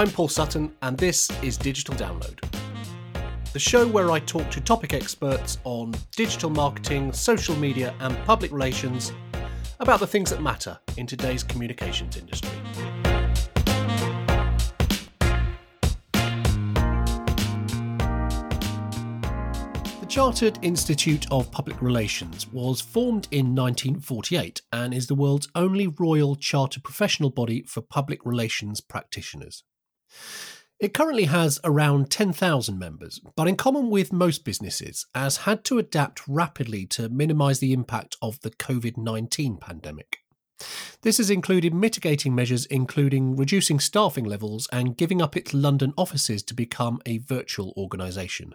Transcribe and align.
I'm 0.00 0.08
Paul 0.08 0.28
Sutton, 0.28 0.74
and 0.80 0.96
this 0.96 1.30
is 1.42 1.58
Digital 1.58 1.94
Download, 1.94 2.40
the 3.52 3.58
show 3.58 3.86
where 3.86 4.10
I 4.10 4.18
talk 4.18 4.50
to 4.52 4.58
topic 4.58 4.94
experts 4.94 5.58
on 5.64 5.92
digital 6.16 6.48
marketing, 6.48 7.12
social 7.12 7.54
media, 7.54 7.94
and 8.00 8.16
public 8.24 8.50
relations 8.50 9.12
about 9.78 10.00
the 10.00 10.06
things 10.06 10.30
that 10.30 10.40
matter 10.40 10.78
in 10.96 11.06
today's 11.06 11.42
communications 11.42 12.16
industry. 12.16 12.48
The 20.00 20.06
Chartered 20.08 20.58
Institute 20.62 21.26
of 21.30 21.52
Public 21.52 21.82
Relations 21.82 22.50
was 22.50 22.80
formed 22.80 23.28
in 23.32 23.54
1948 23.54 24.62
and 24.72 24.94
is 24.94 25.08
the 25.08 25.14
world's 25.14 25.48
only 25.54 25.88
royal 25.88 26.36
charter 26.36 26.80
professional 26.80 27.28
body 27.28 27.64
for 27.64 27.82
public 27.82 28.24
relations 28.24 28.80
practitioners. 28.80 29.62
It 30.78 30.94
currently 30.94 31.24
has 31.24 31.60
around 31.62 32.10
10,000 32.10 32.78
members, 32.78 33.20
but 33.36 33.46
in 33.46 33.56
common 33.56 33.90
with 33.90 34.14
most 34.14 34.44
businesses, 34.44 35.04
has 35.14 35.38
had 35.38 35.62
to 35.64 35.78
adapt 35.78 36.26
rapidly 36.26 36.86
to 36.86 37.10
minimise 37.10 37.58
the 37.58 37.74
impact 37.74 38.16
of 38.22 38.40
the 38.40 38.50
COVID 38.50 38.96
19 38.96 39.58
pandemic. 39.58 40.20
This 41.02 41.18
has 41.18 41.30
included 41.30 41.74
mitigating 41.74 42.34
measures, 42.34 42.66
including 42.66 43.36
reducing 43.36 43.78
staffing 43.78 44.24
levels 44.24 44.68
and 44.72 44.96
giving 44.96 45.20
up 45.20 45.36
its 45.36 45.52
London 45.52 45.92
offices 45.96 46.42
to 46.44 46.54
become 46.54 47.00
a 47.04 47.18
virtual 47.18 47.74
organisation. 47.76 48.54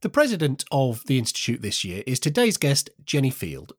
The 0.00 0.10
president 0.10 0.64
of 0.70 1.04
the 1.06 1.18
Institute 1.18 1.62
this 1.62 1.84
year 1.84 2.02
is 2.06 2.18
today's 2.18 2.56
guest, 2.56 2.90
Jenny 3.04 3.30
Field. 3.30 3.72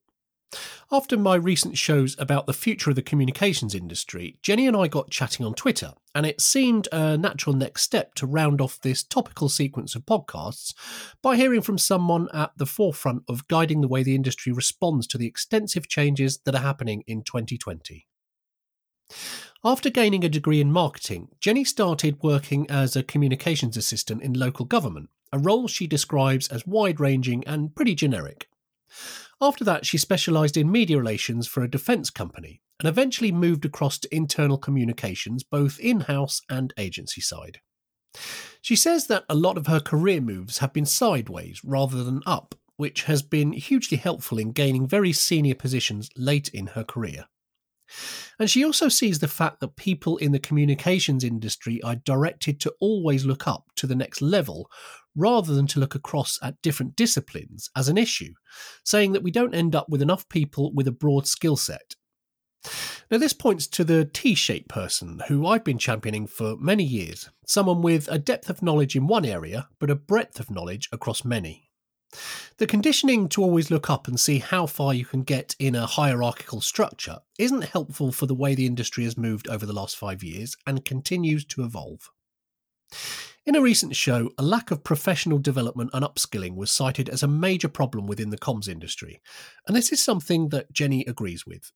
After 0.91 1.17
my 1.17 1.35
recent 1.35 1.77
shows 1.77 2.15
about 2.19 2.45
the 2.45 2.53
future 2.53 2.89
of 2.89 2.95
the 2.95 3.01
communications 3.01 3.73
industry, 3.73 4.37
Jenny 4.41 4.67
and 4.67 4.77
I 4.77 4.87
got 4.87 5.09
chatting 5.09 5.45
on 5.45 5.53
Twitter, 5.53 5.93
and 6.13 6.25
it 6.25 6.39
seemed 6.39 6.87
a 6.91 7.17
natural 7.17 7.55
next 7.55 7.81
step 7.81 8.13
to 8.15 8.27
round 8.27 8.61
off 8.61 8.79
this 8.79 9.03
topical 9.03 9.49
sequence 9.49 9.95
of 9.95 10.05
podcasts 10.05 10.73
by 11.21 11.35
hearing 11.35 11.61
from 11.61 11.77
someone 11.77 12.29
at 12.33 12.51
the 12.57 12.65
forefront 12.65 13.23
of 13.27 13.47
guiding 13.47 13.81
the 13.81 13.87
way 13.87 14.03
the 14.03 14.15
industry 14.15 14.53
responds 14.53 15.07
to 15.07 15.17
the 15.17 15.27
extensive 15.27 15.87
changes 15.87 16.39
that 16.45 16.55
are 16.55 16.61
happening 16.61 17.03
in 17.07 17.23
2020. 17.23 18.07
After 19.63 19.89
gaining 19.89 20.23
a 20.23 20.29
degree 20.29 20.61
in 20.61 20.71
marketing, 20.71 21.29
Jenny 21.39 21.63
started 21.63 22.21
working 22.21 22.69
as 22.69 22.95
a 22.95 23.03
communications 23.03 23.75
assistant 23.75 24.21
in 24.21 24.33
local 24.33 24.65
government 24.65 25.09
a 25.33 25.39
role 25.39 25.67
she 25.67 25.85
describes 25.85 26.47
as 26.47 26.65
wide 26.65 26.99
ranging 26.99 27.45
and 27.45 27.75
pretty 27.75 27.93
generic. 27.93 28.47
After 29.41 29.63
that, 29.65 29.85
she 29.85 29.97
specialised 29.97 30.57
in 30.57 30.71
media 30.71 30.97
relations 30.97 31.47
for 31.47 31.63
a 31.63 31.69
defence 31.69 32.09
company 32.09 32.61
and 32.79 32.87
eventually 32.87 33.31
moved 33.31 33.65
across 33.65 33.97
to 33.99 34.15
internal 34.15 34.57
communications, 34.57 35.43
both 35.43 35.79
in 35.79 36.01
house 36.01 36.41
and 36.49 36.73
agency 36.77 37.21
side. 37.21 37.59
She 38.61 38.75
says 38.75 39.07
that 39.07 39.25
a 39.29 39.35
lot 39.35 39.57
of 39.57 39.67
her 39.67 39.79
career 39.79 40.21
moves 40.21 40.59
have 40.59 40.73
been 40.73 40.85
sideways 40.85 41.61
rather 41.63 42.03
than 42.03 42.21
up, 42.25 42.55
which 42.77 43.03
has 43.03 43.21
been 43.21 43.53
hugely 43.53 43.97
helpful 43.97 44.37
in 44.37 44.51
gaining 44.51 44.87
very 44.87 45.11
senior 45.11 45.55
positions 45.55 46.09
late 46.15 46.49
in 46.49 46.67
her 46.67 46.83
career. 46.83 47.25
And 48.39 48.49
she 48.49 48.65
also 48.65 48.89
sees 48.89 49.19
the 49.19 49.27
fact 49.27 49.59
that 49.59 49.75
people 49.75 50.17
in 50.17 50.31
the 50.31 50.39
communications 50.39 51.23
industry 51.23 51.81
are 51.83 51.95
directed 51.95 52.59
to 52.61 52.73
always 52.79 53.25
look 53.25 53.47
up 53.47 53.65
to 53.75 53.87
the 53.87 53.95
next 53.95 54.21
level 54.21 54.69
rather 55.15 55.53
than 55.53 55.67
to 55.67 55.79
look 55.79 55.95
across 55.95 56.37
at 56.41 56.61
different 56.61 56.95
disciplines 56.95 57.69
as 57.75 57.87
an 57.87 57.97
issue, 57.97 58.33
saying 58.83 59.13
that 59.13 59.23
we 59.23 59.31
don't 59.31 59.55
end 59.55 59.75
up 59.75 59.87
with 59.89 60.01
enough 60.01 60.27
people 60.29 60.73
with 60.73 60.87
a 60.87 60.91
broad 60.91 61.27
skill 61.27 61.55
set. 61.55 61.95
Now, 63.11 63.19
this 63.19 63.33
points 63.33 63.67
to 63.67 63.83
the 63.83 64.05
T 64.05 64.33
shaped 64.33 64.69
person 64.69 65.21
who 65.27 65.45
I've 65.45 65.63
been 65.63 65.77
championing 65.77 66.25
for 66.25 66.57
many 66.57 66.83
years, 66.83 67.29
someone 67.45 67.81
with 67.81 68.07
a 68.09 68.17
depth 68.17 68.49
of 68.49 68.63
knowledge 68.63 68.95
in 68.95 69.05
one 69.05 69.25
area, 69.25 69.69
but 69.79 69.91
a 69.91 69.95
breadth 69.95 70.39
of 70.39 70.49
knowledge 70.49 70.89
across 70.91 71.23
many. 71.23 71.69
The 72.57 72.67
conditioning 72.67 73.27
to 73.29 73.43
always 73.43 73.69
look 73.69 73.89
up 73.89 74.07
and 74.07 74.19
see 74.19 74.39
how 74.39 74.65
far 74.65 74.93
you 74.93 75.05
can 75.05 75.23
get 75.23 75.55
in 75.59 75.75
a 75.75 75.85
hierarchical 75.85 76.61
structure 76.61 77.19
isn't 77.37 77.65
helpful 77.65 78.11
for 78.11 78.25
the 78.25 78.35
way 78.35 78.55
the 78.55 78.65
industry 78.65 79.03
has 79.03 79.17
moved 79.17 79.49
over 79.49 79.65
the 79.65 79.73
last 79.73 79.97
five 79.97 80.23
years 80.23 80.55
and 80.65 80.85
continues 80.85 81.43
to 81.45 81.63
evolve. 81.63 82.09
In 83.45 83.55
a 83.55 83.61
recent 83.61 83.95
show, 83.95 84.31
a 84.39 84.43
lack 84.43 84.71
of 84.71 84.83
professional 84.83 85.37
development 85.37 85.91
and 85.93 86.03
upskilling 86.03 86.55
was 86.55 86.71
cited 86.71 87.09
as 87.09 87.21
a 87.21 87.27
major 87.27 87.67
problem 87.67 88.07
within 88.07 88.31
the 88.31 88.39
comms 88.39 88.67
industry, 88.67 89.21
and 89.67 89.77
this 89.77 89.91
is 89.91 90.03
something 90.03 90.49
that 90.49 90.71
Jenny 90.71 91.05
agrees 91.05 91.45
with. 91.45 91.71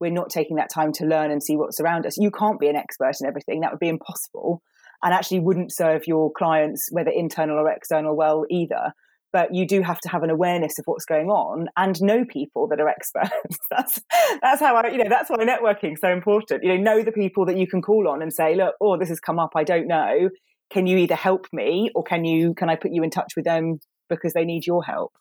We're 0.00 0.10
not 0.10 0.30
taking 0.30 0.56
that 0.56 0.70
time 0.72 0.92
to 0.94 1.06
learn 1.06 1.30
and 1.30 1.42
see 1.42 1.56
what's 1.56 1.80
around 1.80 2.06
us. 2.06 2.16
You 2.16 2.30
can't 2.30 2.60
be 2.60 2.68
an 2.68 2.76
expert 2.76 3.16
in 3.20 3.26
everything, 3.26 3.60
that 3.60 3.72
would 3.72 3.80
be 3.80 3.88
impossible, 3.88 4.62
and 5.02 5.12
actually 5.12 5.40
wouldn't 5.40 5.72
serve 5.72 6.06
your 6.06 6.32
clients, 6.32 6.88
whether 6.90 7.10
internal 7.10 7.58
or 7.58 7.70
external, 7.70 8.16
well 8.16 8.44
either 8.50 8.92
but 9.36 9.54
you 9.54 9.66
do 9.66 9.82
have 9.82 10.00
to 10.00 10.08
have 10.08 10.22
an 10.22 10.30
awareness 10.30 10.78
of 10.78 10.86
what's 10.86 11.04
going 11.04 11.28
on 11.28 11.68
and 11.76 12.00
know 12.00 12.24
people 12.24 12.66
that 12.68 12.80
are 12.80 12.88
experts. 12.88 13.58
that's 13.70 14.00
that's 14.40 14.60
how 14.60 14.76
I, 14.76 14.88
you 14.88 14.96
know, 14.96 15.10
that's 15.10 15.28
why 15.28 15.36
networking 15.36 15.92
is 15.92 16.00
so 16.00 16.10
important. 16.10 16.64
You 16.64 16.70
know, 16.70 16.82
know 16.82 17.02
the 17.02 17.12
people 17.12 17.44
that 17.44 17.58
you 17.58 17.66
can 17.66 17.82
call 17.82 18.08
on 18.08 18.22
and 18.22 18.32
say, 18.32 18.54
look, 18.54 18.76
oh, 18.80 18.96
this 18.96 19.10
has 19.10 19.20
come 19.20 19.38
up, 19.38 19.50
I 19.54 19.62
don't 19.62 19.86
know 19.86 20.30
can 20.70 20.86
you 20.86 20.98
either 20.98 21.14
help 21.14 21.46
me 21.52 21.90
or 21.94 22.02
can 22.02 22.24
you 22.24 22.54
can 22.54 22.68
I 22.68 22.76
put 22.76 22.92
you 22.92 23.02
in 23.02 23.10
touch 23.10 23.34
with 23.36 23.44
them 23.44 23.78
because 24.08 24.32
they 24.32 24.44
need 24.44 24.66
your 24.66 24.84
help? 24.84 25.12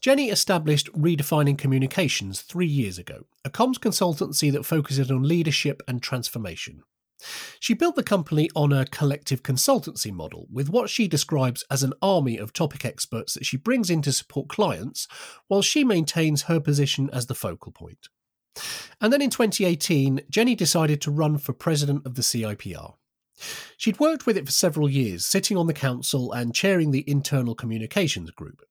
Jenny 0.00 0.30
established 0.30 0.90
Redefining 0.92 1.58
Communications 1.58 2.40
three 2.40 2.66
years 2.66 2.98
ago, 2.98 3.26
a 3.44 3.50
comms 3.50 3.78
consultancy 3.78 4.50
that 4.52 4.64
focuses 4.64 5.10
on 5.10 5.24
leadership 5.24 5.82
and 5.86 6.02
transformation. 6.02 6.82
She 7.58 7.74
built 7.74 7.96
the 7.96 8.02
company 8.02 8.48
on 8.54 8.72
a 8.72 8.86
collective 8.86 9.42
consultancy 9.42 10.12
model 10.12 10.46
with 10.50 10.70
what 10.70 10.90
she 10.90 11.08
describes 11.08 11.64
as 11.70 11.82
an 11.82 11.92
army 12.00 12.38
of 12.38 12.52
topic 12.52 12.84
experts 12.84 13.34
that 13.34 13.46
she 13.46 13.56
brings 13.56 13.90
in 13.90 14.02
to 14.02 14.12
support 14.12 14.48
clients 14.48 15.06
while 15.48 15.62
she 15.62 15.84
maintains 15.84 16.42
her 16.42 16.60
position 16.60 17.10
as 17.12 17.26
the 17.26 17.34
focal 17.34 17.72
point. 17.72 18.08
And 19.00 19.12
then 19.12 19.22
in 19.22 19.30
2018, 19.30 20.22
Jenny 20.28 20.54
decided 20.54 21.00
to 21.02 21.10
run 21.10 21.38
for 21.38 21.52
president 21.52 22.06
of 22.06 22.14
the 22.14 22.22
CIPR. 22.22 22.94
She'd 23.76 24.00
worked 24.00 24.26
with 24.26 24.36
it 24.36 24.46
for 24.46 24.52
several 24.52 24.88
years, 24.88 25.24
sitting 25.24 25.56
on 25.56 25.66
the 25.66 25.72
council 25.72 26.32
and 26.32 26.54
chairing 26.54 26.90
the 26.90 27.08
internal 27.08 27.54
communications 27.54 28.30
group. 28.30 28.62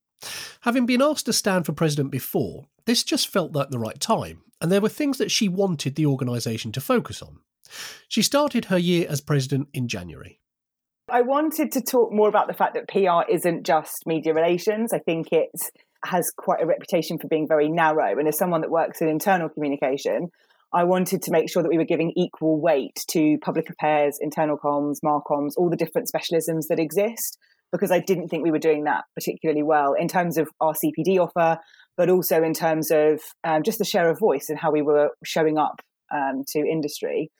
Having 0.61 0.85
been 0.85 1.01
asked 1.01 1.25
to 1.25 1.33
stand 1.33 1.65
for 1.65 1.73
president 1.73 2.11
before, 2.11 2.67
this 2.85 3.03
just 3.03 3.27
felt 3.27 3.53
like 3.53 3.69
the 3.69 3.79
right 3.79 3.99
time, 3.99 4.41
and 4.61 4.71
there 4.71 4.81
were 4.81 4.89
things 4.89 5.17
that 5.17 5.31
she 5.31 5.47
wanted 5.47 5.95
the 5.95 6.05
organisation 6.05 6.71
to 6.73 6.81
focus 6.81 7.21
on. 7.21 7.39
She 8.07 8.21
started 8.21 8.65
her 8.65 8.77
year 8.77 9.05
as 9.09 9.21
president 9.21 9.69
in 9.73 9.87
January. 9.87 10.39
I 11.11 11.21
wanted 11.21 11.71
to 11.71 11.81
talk 11.81 12.11
more 12.11 12.29
about 12.29 12.47
the 12.47 12.53
fact 12.53 12.75
that 12.75 12.87
PR 12.87 13.29
isn't 13.31 13.65
just 13.65 14.05
media 14.05 14.33
relations. 14.33 14.93
I 14.93 14.99
think 14.99 15.31
it 15.31 15.49
has 16.05 16.31
quite 16.35 16.61
a 16.61 16.65
reputation 16.65 17.17
for 17.17 17.27
being 17.27 17.47
very 17.47 17.67
narrow. 17.67 18.17
And 18.17 18.27
as 18.27 18.37
someone 18.37 18.61
that 18.61 18.69
works 18.69 19.01
in 19.01 19.07
internal 19.07 19.49
communication, 19.49 20.29
I 20.71 20.83
wanted 20.83 21.23
to 21.23 21.31
make 21.31 21.49
sure 21.49 21.63
that 21.63 21.69
we 21.69 21.77
were 21.77 21.85
giving 21.85 22.13
equal 22.15 22.61
weight 22.61 23.03
to 23.09 23.37
public 23.39 23.69
affairs, 23.69 24.19
internal 24.21 24.57
comms, 24.57 24.97
marcoms, 25.03 25.55
all 25.57 25.69
the 25.69 25.75
different 25.75 26.09
specialisms 26.13 26.67
that 26.69 26.79
exist, 26.79 27.39
because 27.71 27.91
I 27.91 27.99
didn't 27.99 28.29
think 28.29 28.43
we 28.43 28.51
were 28.51 28.59
doing 28.59 28.83
that 28.83 29.05
particularly 29.15 29.63
well 29.63 29.93
in 29.93 30.07
terms 30.07 30.37
of 30.37 30.49
our 30.61 30.73
CPD 30.73 31.19
offer, 31.19 31.59
but 31.97 32.09
also 32.09 32.43
in 32.43 32.53
terms 32.53 32.91
of 32.91 33.19
um, 33.43 33.63
just 33.63 33.79
the 33.79 33.85
share 33.85 34.09
of 34.09 34.19
voice 34.19 34.47
and 34.49 34.59
how 34.59 34.71
we 34.71 34.81
were 34.81 35.09
showing 35.23 35.57
up 35.57 35.81
um, 36.13 36.43
to 36.49 36.59
industry. 36.59 37.31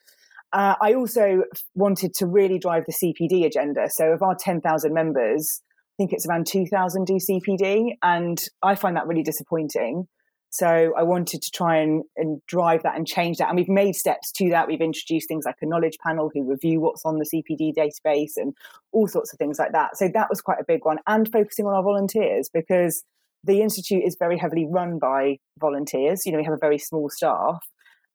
Uh, 0.52 0.76
I 0.82 0.94
also 0.94 1.44
wanted 1.76 2.14
to 2.16 2.26
really 2.26 2.58
drive 2.58 2.84
the 2.88 2.94
CPD 2.94 3.46
agenda. 3.46 3.88
So, 3.90 4.12
of 4.12 4.22
our 4.22 4.36
10,000 4.36 4.94
members, 4.94 5.62
I 5.64 5.94
think 5.98 6.14
it's 6.14 6.28
around 6.28 6.48
2,000 6.48 7.06
do 7.06 7.18
CPD, 7.18 7.98
and 8.02 8.42
I 8.64 8.76
find 8.76 8.96
that 8.96 9.08
really 9.08 9.24
disappointing. 9.24 10.08
So 10.52 10.94
I 10.98 11.04
wanted 11.04 11.44
to 11.44 11.52
try 11.52 11.78
and, 11.78 12.04
and 12.18 12.42
drive 12.48 12.82
that 12.84 12.96
and 12.96 13.06
change 13.06 13.38
that. 13.38 13.50
And 13.50 13.58
we've 13.58 13.70
made 13.70 13.96
steps 13.96 14.32
to 14.34 14.50
that. 14.50 14.68
We've 14.68 14.82
introduced 14.82 15.28
things 15.28 15.46
like 15.46 15.58
a 15.62 15.68
knowledge 15.68 15.98
panel 16.04 16.32
who 16.34 16.50
review 16.50 16.82
what's 16.82 17.06
on 17.06 17.20
the 17.20 17.26
CPD 17.26 17.74
database 17.76 18.32
and 18.36 18.56
all 18.92 19.08
sorts 19.08 19.32
of 19.32 19.38
things 19.38 19.60
like 19.60 19.74
that. 19.74 19.96
So 19.96 20.10
that 20.12 20.28
was 20.30 20.42
quite 20.42 20.60
a 20.60 20.66
big 20.68 20.86
one. 20.86 20.98
And 21.06 21.32
focusing 21.32 21.68
on 21.68 21.76
our 21.76 21.84
volunteers 21.84 22.50
because 22.52 23.04
the 23.44 23.62
Institute 23.62 24.04
is 24.04 24.16
very 24.18 24.38
heavily 24.38 24.66
run 24.68 24.98
by 24.98 25.38
volunteers. 25.60 26.26
You 26.26 26.32
know, 26.32 26.40
we 26.40 26.46
have 26.46 26.54
a 26.54 26.58
very 26.58 26.80
small 26.80 27.10
staff. 27.10 27.64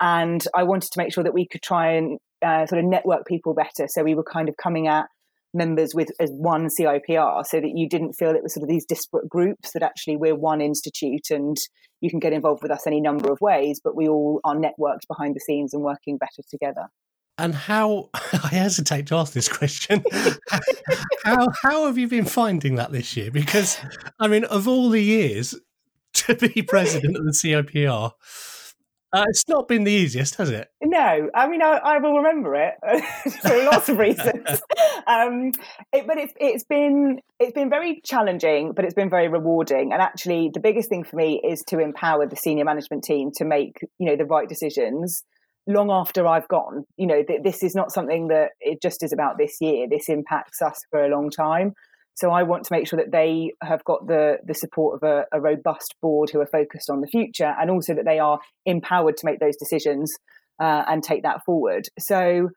And 0.05 0.47
I 0.55 0.65
wanted 0.65 0.91
to 0.93 0.99
make 0.99 1.15
sure 1.15 1.25
that 1.25 1.33
we 1.33 1.47
could 1.47 1.63
try 1.63 1.93
and 1.93 2.19
uh, 2.45 2.67
sort 2.67 2.79
of 2.79 2.85
network 2.85 3.27
people 3.27 3.55
better. 3.55 3.89
So 3.89 4.05
we 4.05 4.15
were 4.15 4.23
kind 4.23 4.51
of 4.51 4.57
coming 4.59 4.87
at 4.87 5.07
members 5.55 5.95
with 5.95 6.11
as 6.21 6.31
one 6.31 6.67
CIPR 6.67 7.47
so 7.47 7.59
that 7.59 7.73
you 7.75 7.89
didn't 7.89 8.13
feel 8.13 8.33
it 8.33 8.43
was 8.43 8.53
sort 8.53 8.65
of 8.65 8.69
these 8.69 8.85
disparate 8.85 9.31
groups 9.31 9.73
that 9.73 9.83
actually 9.83 10.17
we're 10.17 10.35
one 10.35 10.61
institute 10.61 11.31
and 11.31 11.57
you 12.03 12.11
can 12.11 12.19
get 12.19 12.35
involved 12.35 12.63
with 12.63 12.71
us 12.71 12.87
any 12.87 13.01
number 13.01 13.33
of 13.33 13.41
ways, 13.41 13.81
but 13.83 13.97
we 13.97 14.07
all 14.07 14.41
are 14.45 14.55
networked 14.55 15.09
behind 15.09 15.35
the 15.35 15.41
scenes 15.41 15.73
and 15.73 15.83
working 15.83 16.19
better 16.19 16.43
together. 16.51 16.89
And 17.39 17.55
how 17.55 18.11
I 18.15 18.49
hesitate 18.49 19.07
to 19.07 19.17
ask 19.17 19.33
this 19.33 19.49
question. 19.49 20.05
how 21.25 21.49
how 21.63 21.87
have 21.87 21.97
you 21.97 22.09
been 22.09 22.27
finding 22.27 22.75
that 22.75 22.93
this 22.93 23.17
year? 23.17 23.31
Because 23.31 23.79
I 24.21 24.29
mean, 24.29 24.45
of 24.45 24.69
all 24.69 24.91
the 24.91 25.03
years 25.03 25.55
to 26.13 26.35
be 26.35 26.61
president 26.61 27.17
of 27.17 27.25
the 27.25 27.33
CIPR, 27.33 28.13
Uh, 29.15 29.27
it's 29.29 29.47
not 29.47 29.69
been 29.69 29.85
the 29.85 29.93
easiest, 29.93 30.35
has 30.35 30.51
it? 30.51 30.69
No, 30.83 31.31
I 31.33 31.47
mean 31.47 31.63
I, 31.63 31.79
I 31.85 31.99
will 31.99 32.17
remember 32.17 32.57
it 32.57 32.75
for 33.43 33.63
lots 33.65 33.89
of 33.89 33.99
reasons. 33.99 34.35
Um, 35.07 35.53
it, 35.93 36.07
but 36.07 36.17
it's 36.17 36.33
it's 36.41 36.65
been 36.65 37.19
it's 37.39 37.53
been 37.53 37.69
very 37.69 38.01
challenging, 38.07 38.73
but 38.75 38.87
it's 38.87 38.95
been 38.95 39.11
very 39.11 39.29
rewarding. 39.29 39.93
And 39.93 40.01
actually, 40.01 40.51
the 40.55 40.61
biggest 40.61 40.89
thing 40.89 41.05
for 41.05 41.17
me 41.17 41.43
is 41.47 41.63
to 41.69 41.79
empower 41.79 42.27
the 42.27 42.37
senior 42.37 42.65
management 42.65 43.05
team 43.05 43.31
to 43.37 43.45
make 43.45 43.77
you 43.99 44.07
know 44.07 44.17
the 44.17 44.25
right 44.25 44.49
decisions 44.49 45.23
long 45.67 45.91
after 45.91 46.27
I've 46.27 46.49
gone. 46.49 46.85
You 46.97 47.07
know, 47.07 47.23
th- 47.23 47.43
this 47.43 47.63
is 47.63 47.75
not 47.75 47.93
something 47.93 48.29
that 48.29 48.53
it 48.61 48.81
just 48.81 49.03
is 49.03 49.13
about 49.13 49.37
this 49.37 49.59
year. 49.61 49.87
This 49.91 50.09
impacts 50.09 50.63
us 50.63 50.81
for 50.91 51.05
a 51.05 51.09
long 51.09 51.29
time. 51.29 51.75
So 52.15 52.31
I 52.31 52.45
want 52.45 52.65
to 52.65 52.73
make 52.73 52.87
sure 52.87 52.99
that 52.99 53.11
they 53.11 53.53
have 53.63 53.85
got 53.85 54.07
the 54.07 54.39
the 54.45 54.55
support 54.55 54.97
of 54.97 55.09
a, 55.09 55.25
a, 55.33 55.41
robust 55.41 55.97
board 56.01 56.31
who 56.31 56.41
are 56.41 56.47
focused 56.47 56.89
on 56.89 57.01
the 57.01 57.07
future, 57.07 57.55
and 57.61 57.71
also 57.71 57.95
that 57.95 58.05
they 58.05 58.19
are 58.19 58.39
empowered 58.65 59.17
to 59.19 59.27
make 59.27 59.41
those 59.41 59.57
decisions 59.57 60.15
uh, 60.61 60.85
and 60.87 61.03
take 61.03 61.23
that 61.25 61.45
forward. 61.45 61.89
So 61.99 62.51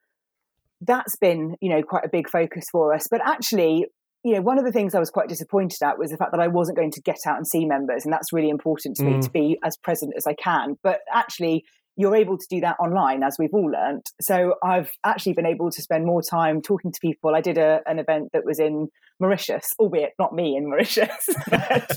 that's 0.82 1.16
been, 1.16 1.56
you 1.60 1.70
know, 1.70 1.82
quite 1.82 2.06
a 2.06 2.10
big 2.10 2.30
focus 2.30 2.66
for 2.72 2.94
us. 2.94 3.08
But 3.10 3.22
actually, 3.26 3.88
you 4.24 4.34
know, 4.34 4.42
one 4.42 4.60
of 4.60 4.66
the 4.66 4.72
things 4.72 4.94
I 4.94 5.00
was 5.00 5.10
quite 5.10 5.30
disappointed 5.30 5.82
at 5.84 5.98
was 5.98 6.12
the 6.12 6.18
fact 6.18 6.32
that 6.32 6.40
I 6.40 6.48
wasn't 6.48 6.78
going 6.78 6.92
to 6.92 7.02
get 7.02 7.20
out 7.26 7.38
and 7.38 7.48
see 7.48 7.66
members, 7.66 8.04
and 8.04 8.14
that's 8.14 8.32
really 8.34 8.50
important 8.50 8.96
to 8.98 9.04
mm. 9.04 9.16
me 9.16 9.22
to 9.22 9.30
be 9.32 9.58
as 9.64 9.78
present 9.78 10.14
as 10.16 10.28
I 10.28 10.34
can. 10.34 10.78
But 10.84 11.00
actually, 11.12 11.66
you're 11.98 12.16
able 12.16 12.38
to 12.38 12.46
do 12.50 12.62
that 12.62 12.78
online, 12.80 13.24
as 13.24 13.38
we've 13.40 13.54
all 13.54 13.72
learned. 13.72 14.06
So 14.22 14.54
I've 14.64 14.92
actually 15.04 15.34
been 15.34 15.48
able 15.48 15.72
to 15.72 15.82
spend 15.82 16.06
more 16.06 16.22
time 16.22 16.62
talking 16.62 16.92
to 16.92 17.00
people. 17.02 17.34
I 17.36 17.42
did 17.42 17.58
a, 17.58 17.82
an 17.88 17.98
event 17.98 18.30
that 18.34 18.46
was 18.46 18.60
in 18.60 18.90
Mauritius, 19.20 19.74
albeit 19.80 20.14
not 20.20 20.32
me 20.32 20.56
in 20.56 20.70
Mauritius. 20.70 21.26
that 21.48 21.88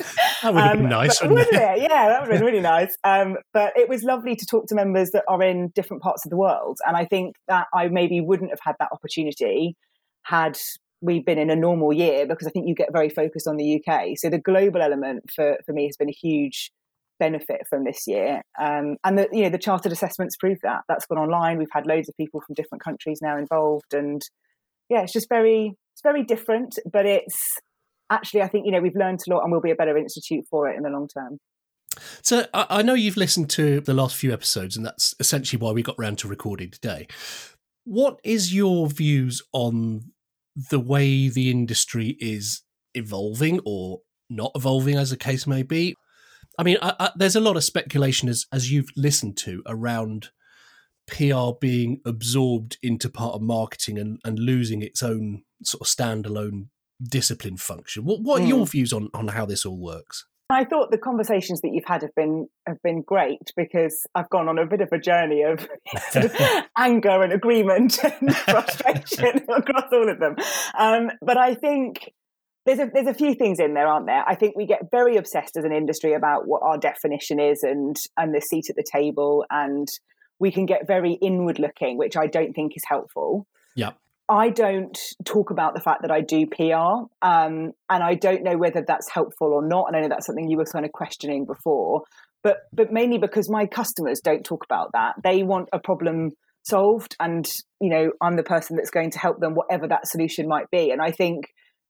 would 0.43 0.55
have 0.55 0.73
been 0.73 0.87
um, 0.87 0.89
nice, 0.89 1.21
wouldn't, 1.21 1.39
wouldn't 1.39 1.55
it? 1.55 1.83
it? 1.83 1.83
Yeah, 1.83 2.09
that 2.09 2.23
would 2.23 2.31
have 2.31 2.41
been 2.41 2.47
really 2.47 2.63
nice. 2.63 2.97
Um, 3.05 3.37
but 3.53 3.77
it 3.77 3.91
was 3.91 4.03
lovely 4.03 4.35
to 4.35 4.47
talk 4.47 4.67
to 4.69 4.75
members 4.75 5.11
that 5.11 5.25
are 5.29 5.43
in 5.43 5.69
different 5.75 6.03
parts 6.03 6.25
of 6.25 6.31
the 6.31 6.37
world. 6.37 6.79
And 6.87 6.97
I 6.97 7.05
think 7.05 7.37
that 7.47 7.67
I 7.75 7.89
maybe 7.89 8.23
wouldn't 8.23 8.51
have 8.51 8.61
had 8.63 8.77
that 8.81 8.89
opportunity 8.93 9.77
had 10.23 10.59
we 11.03 11.21
been 11.21 11.39
in 11.39 11.51
a 11.51 11.57
normal 11.57 11.93
year 11.93 12.27
because 12.27 12.47
I 12.47 12.51
think 12.51 12.67
you 12.67 12.75
get 12.75 12.93
very 12.93 13.11
focused 13.11 13.47
on 13.47 13.57
the 13.57 13.83
UK. 13.87 14.13
So 14.17 14.31
the 14.31 14.39
global 14.39 14.81
element 14.81 15.31
for, 15.35 15.59
for 15.67 15.73
me 15.75 15.87
has 15.87 15.97
been 15.97 16.09
a 16.09 16.13
huge 16.13 16.71
benefit 17.21 17.61
from 17.69 17.85
this 17.85 18.09
year. 18.09 18.43
Um, 18.61 18.97
and 19.05 19.17
the 19.17 19.29
you 19.31 19.45
know 19.45 19.51
the 19.51 19.59
chartered 19.59 19.93
assessments 19.93 20.37
prove 20.37 20.59
that. 20.65 20.81
That's 20.89 21.07
gone 21.07 21.19
online. 21.19 21.59
We've 21.59 21.69
had 21.73 21.87
loads 21.87 22.09
of 22.09 22.17
people 22.17 22.41
from 22.45 22.55
different 22.55 22.83
countries 22.83 23.21
now 23.23 23.39
involved, 23.39 23.95
and 23.95 24.21
yeah, 24.89 25.03
it's 25.03 25.13
just 25.13 25.29
very 25.29 25.75
it's 25.95 26.03
very 26.03 26.25
different. 26.25 26.79
But 26.91 27.07
it's 27.07 27.53
actually 28.11 28.43
I 28.43 28.49
think 28.49 28.67
you 28.67 28.73
know 28.73 28.81
we've 28.81 28.97
learned 28.97 29.21
a 29.29 29.33
lot, 29.33 29.43
and 29.43 29.53
we'll 29.53 29.61
be 29.61 29.71
a 29.71 29.77
better 29.77 29.97
institute 29.97 30.45
for 30.51 30.69
it 30.69 30.77
in 30.77 30.83
the 30.83 30.91
long 30.91 31.07
term. 31.07 31.39
So 32.23 32.47
I 32.55 32.83
know 32.83 32.95
you've 32.95 33.17
listened 33.17 33.51
to 33.51 33.81
the 33.81 33.95
last 33.95 34.17
few 34.17 34.33
episodes, 34.33 34.77
and 34.77 34.87
that's 34.87 35.15
essentially 35.21 35.61
why 35.61 35.73
we 35.73 35.83
got 35.83 35.99
round 35.99 36.19
to 36.19 36.29
recording 36.29 36.71
today. 36.71 37.07
What 37.85 38.21
is 38.23 38.55
your 38.55 38.89
views 38.89 39.43
on 39.53 40.13
the 40.71 40.81
way 40.81 41.29
the 41.29 41.51
industry 41.51 42.17
is 42.21 42.63
evolving 42.95 43.61
or 43.65 44.01
not 44.29 44.53
evolving, 44.55 44.97
as 44.97 45.11
the 45.11 45.17
case 45.17 45.47
may 45.47 45.63
be? 45.63 45.97
I 46.61 46.63
mean, 46.63 46.77
I, 46.83 46.95
I, 47.01 47.11
there's 47.17 47.37
a 47.37 47.41
lot 47.41 47.57
of 47.57 47.65
speculation 47.65 48.29
as 48.29 48.45
as 48.53 48.71
you've 48.71 48.91
listened 48.95 49.39
to 49.39 49.63
around 49.67 50.29
PR 51.07 51.53
being 51.59 52.03
absorbed 52.05 52.77
into 52.83 53.09
part 53.09 53.35
of 53.35 53.41
marketing 53.41 53.99
and, 53.99 54.19
and 54.27 54.39
losing 54.39 54.83
its 54.83 55.03
own 55.03 55.43
sort 55.65 55.81
of 55.81 55.87
standalone 55.87 56.67
discipline 57.03 57.57
function. 57.57 58.05
What 58.05 58.21
what 58.21 58.43
are 58.43 58.45
mm. 58.45 58.49
your 58.49 58.67
views 58.67 58.93
on 58.93 59.09
on 59.15 59.29
how 59.29 59.47
this 59.47 59.65
all 59.65 59.79
works? 59.79 60.27
I 60.51 60.65
thought 60.65 60.91
the 60.91 60.99
conversations 60.99 61.63
that 61.63 61.71
you've 61.73 61.87
had 61.87 62.03
have 62.03 62.15
been 62.15 62.47
have 62.67 62.83
been 62.83 63.01
great 63.01 63.53
because 63.57 64.07
I've 64.15 64.29
gone 64.29 64.47
on 64.47 64.59
a 64.59 64.67
bit 64.67 64.83
of 64.83 64.91
a 64.93 64.99
journey 64.99 65.43
of, 65.43 65.67
sort 66.11 66.27
of 66.27 66.37
anger 66.77 67.23
and 67.23 67.33
agreement 67.33 67.99
and 68.05 68.37
frustration 68.45 69.47
across 69.49 69.91
all 69.93 70.11
of 70.11 70.19
them. 70.19 70.37
Um, 70.79 71.11
but 71.23 71.39
I 71.39 71.55
think 71.55 72.13
there's 72.67 72.79
a 72.79 72.91
there's 72.93 73.07
a 73.07 73.15
few 73.15 73.35
things 73.35 73.59
in 73.59 73.75
there, 73.75 73.87
aren't 73.87 74.07
there? 74.07 74.25
I 74.27 74.35
think 74.35 74.57
we 74.57 74.67
get 74.67 74.91
very 74.91 75.17
obsessed 75.17 75.57
as 75.57 75.65
an 75.65 75.73
industry 75.73 76.13
about 76.13 76.47
what 76.47 76.63
our 76.63 76.79
definition 76.79 77.41
is 77.41 77.63
and 77.63 77.97
and 78.17 78.35
the 78.35 78.41
seat 78.41 78.67
at 78.69 78.77
the 78.77 78.85
table, 78.85 79.45
and 79.51 79.89
we 80.39 80.51
can 80.51 80.67
get 80.67 80.87
very 80.87 81.15
inward 81.15 81.59
looking, 81.59 81.97
which 81.97 82.17
I 82.17 82.27
don't 82.27 82.53
think 82.53 82.73
is 82.77 82.85
helpful. 82.87 83.47
Yeah. 83.75 83.93
I 84.29 84.51
don't 84.51 84.97
talk 85.25 85.51
about 85.51 85.75
the 85.75 85.81
fact 85.81 86.03
that 86.03 86.13
I 86.13 86.21
do 86.21 86.47
PR, 86.47 87.09
um, 87.21 87.73
and 87.89 88.03
I 88.03 88.15
don't 88.15 88.45
know 88.45 88.57
whether 88.57 88.85
that's 88.87 89.11
helpful 89.11 89.53
or 89.53 89.67
not. 89.67 89.87
And 89.89 89.97
I 89.97 90.01
know 90.01 90.09
that's 90.09 90.27
something 90.27 90.49
you 90.49 90.57
were 90.57 90.67
kind 90.67 90.85
of 90.85 90.93
questioning 90.93 91.47
before, 91.47 92.03
but 92.45 92.59
but 92.73 92.93
mainly 92.93 93.19
because 93.19 93.51
my 93.51 93.67
customers 93.67 94.21
don't 94.21 94.45
talk 94.45 94.65
about 94.65 94.93
that. 94.93 95.15
They 95.23 95.43
want 95.43 95.69
a 95.73 95.81
problem 95.81 96.31
solved, 96.63 97.17
and 97.19 97.51
you 97.81 97.91
know 97.91 98.13
I'm 98.21 98.37
the 98.37 98.45
person 98.45 98.77
that's 98.77 98.91
going 98.91 99.11
to 99.13 99.19
help 99.19 99.41
them, 99.41 99.55
whatever 99.55 99.89
that 99.89 100.07
solution 100.07 100.47
might 100.47 100.71
be. 100.71 100.91
And 100.91 101.03
I 101.03 101.11
think 101.11 101.47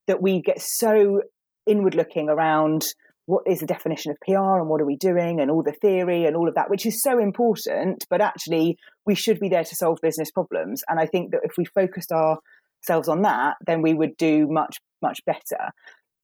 that 0.06 0.22
we 0.22 0.42
get 0.42 0.60
so 0.60 1.22
inward 1.66 1.94
looking 1.94 2.28
around 2.28 2.86
what 3.26 3.44
is 3.46 3.60
the 3.60 3.66
definition 3.66 4.10
of 4.10 4.18
PR 4.26 4.58
and 4.58 4.68
what 4.68 4.80
are 4.80 4.86
we 4.86 4.96
doing 4.96 5.40
and 5.40 5.50
all 5.50 5.62
the 5.62 5.72
theory 5.72 6.24
and 6.24 6.34
all 6.34 6.48
of 6.48 6.54
that, 6.54 6.68
which 6.68 6.84
is 6.84 7.00
so 7.00 7.18
important. 7.18 8.04
But 8.10 8.20
actually, 8.20 8.76
we 9.06 9.14
should 9.14 9.38
be 9.38 9.48
there 9.48 9.62
to 9.62 9.76
solve 9.76 9.98
business 10.02 10.30
problems. 10.30 10.82
And 10.88 10.98
I 10.98 11.06
think 11.06 11.30
that 11.30 11.40
if 11.44 11.52
we 11.56 11.64
focused 11.64 12.10
ourselves 12.12 13.08
on 13.08 13.22
that, 13.22 13.54
then 13.64 13.82
we 13.82 13.94
would 13.94 14.16
do 14.16 14.48
much, 14.48 14.78
much 15.00 15.20
better. 15.24 15.70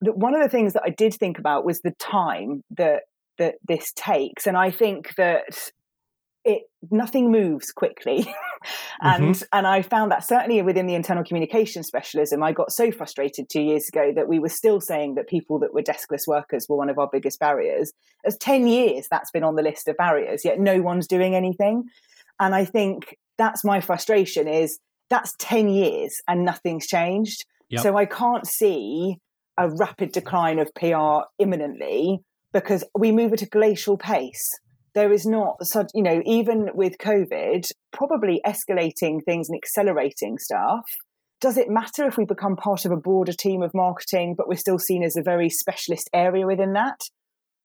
One 0.01 0.35
of 0.35 0.43
the 0.43 0.49
things 0.49 0.73
that 0.73 0.83
I 0.85 0.91
did 0.91 1.15
think 1.15 1.39
about 1.39 1.65
was 1.65 1.81
the 1.81 1.95
time 1.99 2.63
that 2.77 3.03
that 3.39 3.57
this 3.67 3.93
takes. 3.95 4.47
And 4.47 4.57
I 4.57 4.71
think 4.71 5.15
that 5.17 5.71
it 6.47 6.63
nothing 6.91 7.31
moves 7.31 7.73
quickly. 7.73 8.33
And 9.01 9.35
mm-hmm. 9.35 9.45
and 9.53 9.67
i 9.67 9.83
found 9.83 10.11
that 10.11 10.27
certainly 10.27 10.61
within 10.63 10.87
the 10.87 10.95
internal 10.95 11.23
communication 11.23 11.85
specialism 11.85 12.43
i 12.43 12.51
got 12.51 12.73
so 12.73 12.91
frustrated 12.91 13.49
two 13.49 13.61
years 13.61 13.89
ago 13.89 14.11
that 14.17 14.27
we 14.27 14.41
were 14.41 14.49
still 14.49 14.81
saying 14.81 15.15
that 15.15 15.29
people 15.29 15.61
that 15.61 15.73
were 15.73 15.83
deskless 15.83 16.27
workers 16.27 16.67
were 16.69 16.77
one 16.77 16.89
of 16.89 16.99
our 16.99 17.09
biggest 17.13 17.39
barriers. 17.39 17.93
As 18.25 18.37
10 18.39 18.67
years 18.67 19.07
that's 19.09 19.31
been 19.31 19.45
on 19.45 19.55
the 19.55 19.63
list 19.63 19.87
of 19.87 19.97
barriers 19.97 20.45
yet 20.45 20.59
no 20.59 20.81
one's 20.81 21.07
doing 21.07 21.37
anything. 21.37 21.85
And 22.41 22.55
i 22.55 22.65
think 22.65 23.17
that's 23.39 23.63
my 23.63 23.81
frustration 23.81 24.49
is 24.49 24.81
that's 25.11 25.35
10 25.39 25.69
years 25.69 26.21
and 26.27 26.45
nothing's 26.45 26.87
changed. 26.87 27.45
Yep. 27.69 27.83
so 27.83 27.97
i 27.97 28.07
can't 28.07 28.47
see 28.47 29.19
a 29.59 29.69
rapid 29.69 30.13
decline 30.13 30.59
of 30.59 30.75
pr 30.75 31.27
imminently 31.39 32.21
because 32.53 32.83
we 32.99 33.13
move 33.13 33.33
at 33.33 33.43
a 33.43 33.47
glacial 33.47 33.99
pace 33.99 34.59
there 34.97 35.13
is 35.13 35.27
not 35.27 35.65
such, 35.65 35.91
you 35.95 36.03
know, 36.03 36.23
even 36.25 36.71
with 36.75 36.97
COVID, 36.97 37.69
probably 37.93 38.41
escalating 38.47 39.23
things 39.23 39.51
and 39.51 39.57
accelerating 39.57 40.39
stuff. 40.39 40.85
Does 41.39 41.59
it 41.59 41.69
matter 41.69 42.07
if 42.07 42.17
we 42.17 42.25
become 42.25 42.57
part 42.57 42.87
of 42.87 42.93
a 42.93 42.97
broader 42.97 43.35
team 43.35 43.61
of 43.61 43.73
marketing, 43.75 44.35
but 44.39 44.49
we're 44.49 44.57
still 44.57 44.79
seen 44.79 45.05
as 45.05 45.15
a 45.15 45.23
very 45.23 45.51
specialist 45.51 46.09
area 46.15 46.47
within 46.47 46.73
that? 46.73 46.99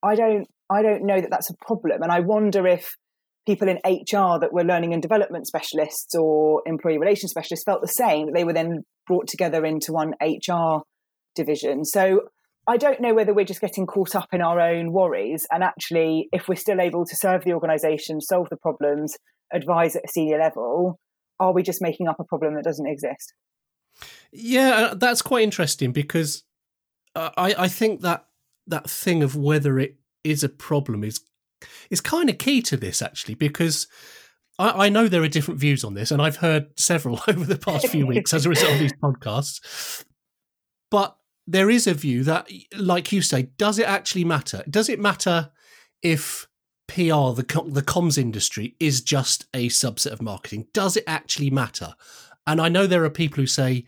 I 0.04 0.16
don't, 0.16 0.46
I 0.70 0.82
don't 0.82 1.06
know 1.06 1.22
that 1.22 1.30
that's 1.32 1.50
a 1.50 1.66
problem, 1.66 2.04
and 2.04 2.12
I 2.12 2.20
wonder 2.20 2.68
if 2.68 2.96
people 3.48 3.70
in 3.70 3.78
HR 3.86 4.38
that 4.40 4.52
were 4.52 4.66
learning 4.66 4.92
and 4.92 5.02
development 5.02 5.48
specialists 5.48 6.14
or 6.14 6.62
employee 6.66 6.98
relations 6.98 7.32
specialists 7.32 7.64
felt 7.64 7.82
the 7.82 7.88
same. 7.88 8.34
They 8.34 8.44
were 8.44 8.54
then 8.54 8.84
brought 9.08 9.28
together 9.28 9.64
into 9.64 9.94
one 9.94 10.16
HR 10.22 10.82
division. 11.34 11.86
So 11.86 12.24
I 12.68 12.78
don't 12.78 13.02
know 13.02 13.14
whether 13.14 13.34
we're 13.34 13.46
just 13.46 13.62
getting 13.62 13.88
caught 13.88 14.16
up 14.16 14.30
in 14.34 14.42
our 14.42 14.60
own 14.60 14.92
worries. 14.92 15.48
And 15.52 15.64
actually, 15.64 16.30
if 16.32 16.48
we're 16.48 16.56
still 16.56 16.80
able 16.80 17.06
to 17.06 17.16
serve 17.16 17.44
the 17.44 17.54
organisation, 17.54 18.22
solve 18.22 18.48
the 18.50 18.58
problems, 18.58 19.18
advise 19.52 19.96
at 19.96 20.06
a 20.06 20.08
senior 20.08 20.38
level, 20.38 21.00
are 21.40 21.54
we 21.54 21.64
just 21.64 21.82
making 21.82 22.08
up 22.08 22.20
a 22.20 22.24
problem 22.24 22.56
that 22.56 22.64
doesn't 22.64 22.88
exist? 22.88 23.34
Yeah, 24.32 24.70
uh, 24.70 24.94
that's 24.94 25.22
quite 25.22 25.44
interesting 25.44 25.92
because 25.92 26.44
uh, 27.16 27.32
I, 27.36 27.56
I 27.58 27.68
think 27.68 28.02
that 28.02 28.26
that 28.68 28.90
thing 28.90 29.24
of 29.24 29.36
whether 29.36 29.80
it 29.80 29.96
is 30.24 30.44
a 30.44 30.50
problem 30.50 31.04
is 31.04 31.22
is 31.90 32.00
kind 32.00 32.30
of 32.30 32.38
key 32.38 32.62
to 32.62 32.78
this 32.78 33.02
actually 33.02 33.34
because 33.34 33.88
I, 34.58 34.86
I 34.86 34.90
know 34.90 35.08
there 35.08 35.24
are 35.24 35.28
different 35.28 35.60
views 35.60 35.84
on 35.84 35.96
this 35.96 36.12
and 36.12 36.22
I've 36.22 36.38
heard 36.38 36.80
several 36.80 37.20
over 37.28 37.44
the 37.44 37.58
past 37.58 37.88
few 37.88 38.08
weeks 38.08 38.34
as 38.34 38.46
a 38.46 38.50
result 38.50 38.74
of 38.74 38.80
these 38.80 38.94
podcasts. 38.94 40.06
But 40.90 41.18
there 41.52 41.70
is 41.70 41.86
a 41.86 41.94
view 41.94 42.24
that, 42.24 42.50
like 42.78 43.12
you 43.12 43.22
say, 43.22 43.50
does 43.58 43.78
it 43.78 43.88
actually 43.88 44.24
matter? 44.24 44.64
Does 44.70 44.88
it 44.88 45.00
matter 45.00 45.52
if 46.02 46.48
PR, 46.88 47.34
the 47.34 47.64
the 47.68 47.84
comms 47.86 48.18
industry, 48.18 48.76
is 48.80 49.02
just 49.02 49.46
a 49.54 49.68
subset 49.68 50.12
of 50.12 50.22
marketing? 50.22 50.68
Does 50.74 50.96
it 50.96 51.04
actually 51.08 51.50
matter? 51.50 51.94
And 52.48 52.62
I 52.62 52.70
know 52.70 52.88
there 52.88 53.04
are 53.04 53.10
people 53.10 53.42
who 53.42 53.48
say 53.48 53.86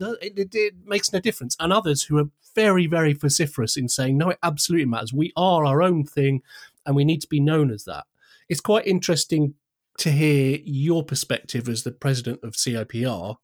it, 0.00 0.38
it, 0.38 0.54
it, 0.54 0.74
makes 0.84 1.12
no 1.12 1.20
difference, 1.20 1.54
and 1.60 1.72
others 1.72 2.02
who 2.02 2.18
are 2.18 2.30
very, 2.54 2.86
very 2.86 3.12
vociferous 3.12 3.76
in 3.76 3.88
saying 3.88 4.16
no, 4.16 4.30
it 4.30 4.38
absolutely 4.42 4.86
matters. 4.86 5.12
We 5.12 5.32
are 5.36 5.64
our 5.64 5.82
own 5.82 6.04
thing, 6.04 6.42
and 6.86 6.96
we 6.96 7.04
need 7.04 7.20
to 7.20 7.28
be 7.28 7.40
known 7.40 7.70
as 7.70 7.84
that. 7.84 8.06
It's 8.48 8.60
quite 8.60 8.86
interesting 8.86 9.54
to 9.98 10.10
hear 10.10 10.58
your 10.64 11.04
perspective 11.04 11.68
as 11.68 11.82
the 11.82 11.92
president 11.92 12.40
of 12.42 12.54
CIPR 12.54 13.36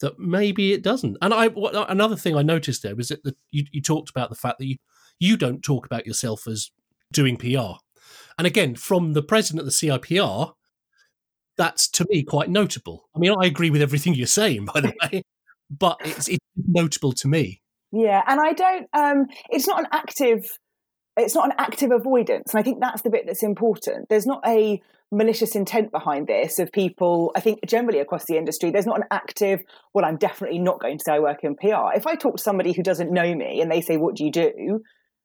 that 0.00 0.18
maybe 0.18 0.72
it 0.72 0.82
doesn't. 0.82 1.16
And 1.22 1.32
I 1.32 1.48
what, 1.48 1.90
another 1.90 2.16
thing 2.16 2.36
I 2.36 2.42
noticed 2.42 2.82
there 2.82 2.96
was 2.96 3.08
that 3.08 3.22
the, 3.22 3.34
you, 3.50 3.64
you 3.70 3.80
talked 3.80 4.10
about 4.10 4.30
the 4.30 4.36
fact 4.36 4.58
that 4.58 4.66
you 4.66 4.76
you 5.18 5.36
don't 5.36 5.62
talk 5.62 5.86
about 5.86 6.06
yourself 6.06 6.46
as 6.46 6.70
doing 7.12 7.36
PR. 7.36 7.78
And 8.38 8.46
again, 8.46 8.74
from 8.74 9.12
the 9.12 9.22
president 9.22 9.60
of 9.60 9.66
the 9.66 9.72
CIPR, 9.72 10.54
that's 11.56 11.88
to 11.90 12.06
me 12.08 12.22
quite 12.22 12.48
notable. 12.48 13.08
I 13.14 13.18
mean, 13.18 13.34
I 13.38 13.46
agree 13.46 13.68
with 13.68 13.82
everything 13.82 14.14
you're 14.14 14.26
saying, 14.26 14.64
by 14.74 14.80
the 14.80 14.94
way, 15.02 15.22
but 15.70 15.98
it's, 16.02 16.28
it's 16.28 16.44
notable 16.56 17.12
to 17.12 17.28
me. 17.28 17.60
Yeah, 17.92 18.22
and 18.26 18.40
I 18.40 18.52
don't. 18.52 18.88
Um, 18.92 19.26
it's 19.50 19.66
not 19.66 19.80
an 19.80 19.88
active. 19.92 20.46
It's 21.16 21.34
not 21.34 21.46
an 21.46 21.54
active 21.58 21.90
avoidance, 21.90 22.52
and 22.52 22.60
I 22.60 22.62
think 22.62 22.80
that's 22.80 23.02
the 23.02 23.10
bit 23.10 23.24
that's 23.26 23.42
important. 23.42 24.08
There's 24.08 24.26
not 24.26 24.42
a 24.46 24.80
malicious 25.12 25.56
intent 25.56 25.90
behind 25.90 26.28
this 26.28 26.58
of 26.58 26.70
people. 26.70 27.32
I 27.34 27.40
think 27.40 27.60
generally 27.66 27.98
across 27.98 28.26
the 28.26 28.36
industry, 28.36 28.70
there's 28.70 28.86
not 28.86 28.98
an 28.98 29.06
active. 29.10 29.60
Well, 29.92 30.04
I'm 30.04 30.16
definitely 30.16 30.60
not 30.60 30.80
going 30.80 30.98
to 30.98 31.04
say 31.04 31.14
I 31.14 31.18
work 31.18 31.40
in 31.42 31.56
PR. 31.56 31.94
If 31.94 32.06
I 32.06 32.14
talk 32.14 32.36
to 32.36 32.42
somebody 32.42 32.72
who 32.72 32.82
doesn't 32.82 33.12
know 33.12 33.34
me 33.34 33.60
and 33.60 33.70
they 33.70 33.80
say, 33.80 33.96
"What 33.96 34.14
do 34.16 34.24
you 34.24 34.30
do?" 34.30 34.80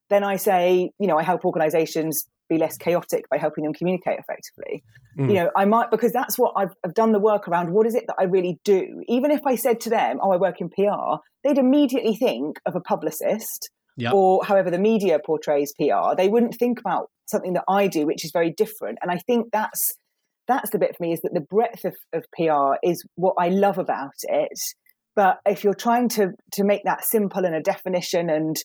then 0.10 0.24
I 0.24 0.36
say, 0.36 0.92
you 1.00 1.08
know, 1.08 1.18
I 1.18 1.24
help 1.24 1.46
organisations 1.46 2.27
be 2.48 2.58
less 2.58 2.77
chaotic 2.77 3.27
by 3.30 3.38
helping 3.38 3.63
them 3.63 3.74
communicate 3.74 4.20
effectively. 4.20 4.84
Mm. 5.18 5.30
You 5.30 5.34
know, 5.34 5.51
I 5.56 5.65
might 5.65 5.89
because 5.89 6.12
that's 6.12 6.38
what 6.38 6.54
I've, 6.56 6.74
I've 6.84 6.94
done 6.94 7.12
the 7.12 7.20
work 7.20 7.48
around. 7.48 7.72
What 7.74 7.88
is 7.88 7.96
it 7.96 8.06
that 8.08 8.15
I 8.20 8.25
really 8.25 8.60
do? 8.63 9.01
Even 9.08 9.32
if 9.32 9.42
I 9.48 9.56
said 9.56 9.80
to 9.82 9.89
them, 9.89 10.20
"Oh, 10.22 10.32
I 10.32 10.38
work 10.38 10.62
in 10.62 10.70
PR," 10.70 11.18
they'd 11.44 11.58
immediately 11.58 12.15
think 12.15 12.60
of 12.65 12.75
a 12.75 12.82
publicist 12.82 13.72
yep. 13.98 14.14
or 14.14 14.44
however 14.44 14.72
the 14.72 14.80
media 14.80 15.20
portrays 15.24 15.74
PR. 15.78 16.16
They 16.16 16.28
wouldn't 16.28 16.56
think 16.56 16.80
about 16.80 17.10
something 17.28 17.54
that 17.54 17.64
I 17.68 17.88
do, 17.88 18.06
which 18.06 18.25
is 18.25 18.32
very 18.32 18.52
different. 18.52 19.00
And 19.02 19.12
I 19.12 19.18
think 19.18 19.48
that's 19.52 19.92
that's 20.48 20.70
the 20.70 20.80
bit 20.80 20.96
for 20.96 21.04
me 21.04 21.14
is 21.14 21.22
that 21.22 21.34
the 21.34 21.42
breadth 21.42 21.86
of, 21.86 21.96
of 22.14 22.24
PR 22.34 22.78
is 22.88 23.04
what 23.16 23.36
I 23.40 23.50
love 23.50 23.78
about 23.78 24.14
it. 24.24 24.60
But 25.16 25.40
if 25.46 25.64
you're 25.64 25.74
trying 25.74 26.10
to 26.10 26.30
to 26.54 26.64
make 26.64 26.84
that 26.86 27.04
simple 27.06 27.46
and 27.46 27.56
a 27.56 27.62
definition 27.62 28.30
and 28.30 28.56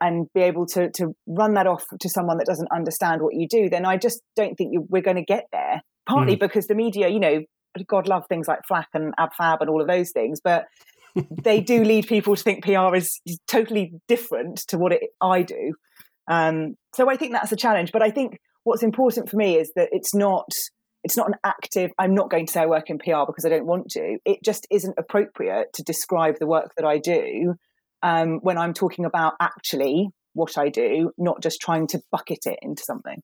and 0.00 0.26
be 0.34 0.42
able 0.42 0.66
to 0.66 0.90
to 0.90 1.14
run 1.26 1.54
that 1.54 1.66
off 1.66 1.84
to 2.00 2.08
someone 2.08 2.38
that 2.38 2.46
doesn't 2.46 2.68
understand 2.74 3.22
what 3.22 3.34
you 3.34 3.46
do, 3.48 3.70
then 3.70 3.86
I 3.86 3.96
just 3.96 4.20
don't 4.36 4.56
think 4.56 4.70
you, 4.72 4.86
we're 4.88 5.02
going 5.02 5.16
to 5.16 5.24
get 5.24 5.46
there. 5.52 5.82
Partly 6.08 6.36
mm. 6.36 6.40
because 6.40 6.66
the 6.66 6.74
media, 6.74 7.08
you 7.08 7.20
know, 7.20 7.40
God 7.86 8.08
love 8.08 8.24
things 8.28 8.48
like 8.48 8.58
Flack 8.66 8.88
and 8.92 9.14
AbFab 9.18 9.58
and 9.60 9.70
all 9.70 9.80
of 9.80 9.86
those 9.86 10.10
things, 10.10 10.40
but 10.42 10.64
they 11.14 11.60
do 11.60 11.84
lead 11.84 12.06
people 12.06 12.36
to 12.36 12.42
think 12.42 12.64
PR 12.64 12.94
is, 12.94 13.20
totally 13.46 13.92
different 14.08 14.58
to 14.68 14.78
what 14.78 14.92
it, 14.92 15.02
I 15.20 15.42
do. 15.42 15.74
Um, 16.28 16.76
so 16.94 17.10
I 17.10 17.16
think 17.16 17.32
that's 17.32 17.52
a 17.52 17.56
challenge. 17.56 17.92
But 17.92 18.02
I 18.02 18.10
think 18.10 18.38
what's 18.64 18.82
important 18.82 19.28
for 19.28 19.36
me 19.36 19.56
is 19.56 19.72
that 19.76 19.88
it's 19.92 20.14
not 20.14 20.48
it's 21.04 21.16
not 21.16 21.28
an 21.28 21.34
active. 21.44 21.90
I'm 21.98 22.14
not 22.14 22.30
going 22.30 22.46
to 22.46 22.52
say 22.52 22.60
I 22.60 22.66
work 22.66 22.88
in 22.88 22.98
PR 22.98 23.26
because 23.26 23.44
I 23.44 23.48
don't 23.48 23.66
want 23.66 23.90
to. 23.90 24.18
It 24.24 24.44
just 24.44 24.68
isn't 24.70 24.94
appropriate 24.96 25.72
to 25.74 25.82
describe 25.82 26.38
the 26.38 26.46
work 26.46 26.72
that 26.76 26.86
I 26.86 26.98
do 26.98 27.54
um, 28.02 28.38
when 28.42 28.56
I'm 28.56 28.72
talking 28.72 29.04
about 29.04 29.34
actually 29.40 30.10
what 30.34 30.56
I 30.56 30.68
do, 30.68 31.10
not 31.18 31.42
just 31.42 31.60
trying 31.60 31.88
to 31.88 32.00
bucket 32.10 32.46
it 32.46 32.58
into 32.62 32.84
something. 32.84 33.20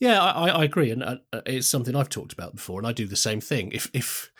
Yeah, 0.00 0.20
I, 0.20 0.48
I 0.48 0.64
agree, 0.64 0.90
and 0.90 1.04
uh, 1.04 1.16
it's 1.46 1.68
something 1.68 1.94
I've 1.94 2.08
talked 2.08 2.32
about 2.32 2.56
before, 2.56 2.80
and 2.80 2.86
I 2.86 2.92
do 2.92 3.06
the 3.06 3.16
same 3.16 3.40
thing. 3.40 3.70
If 3.72 3.88
if 3.94 4.32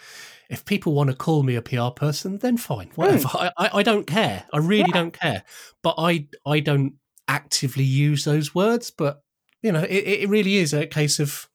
if 0.50 0.64
people 0.64 0.92
want 0.92 1.08
to 1.08 1.16
call 1.16 1.44
me 1.44 1.54
a 1.54 1.62
PR 1.62 1.90
person, 1.94 2.38
then 2.38 2.56
fine, 2.56 2.90
whatever. 2.96 3.28
Mm. 3.28 3.52
I, 3.56 3.70
I 3.74 3.82
don't 3.82 4.06
care. 4.06 4.44
I 4.52 4.58
really 4.58 4.86
yeah. 4.88 4.94
don't 4.94 5.18
care. 5.18 5.44
But 5.82 5.94
I 5.96 6.26
I 6.44 6.60
don't 6.60 6.94
actively 7.28 7.84
use 7.84 8.24
those 8.24 8.54
words. 8.54 8.90
But 8.90 9.22
you 9.62 9.70
know, 9.70 9.82
it, 9.82 10.04
it 10.22 10.28
really 10.28 10.56
is 10.56 10.74
a 10.74 10.86
case 10.86 11.20
of 11.20 11.48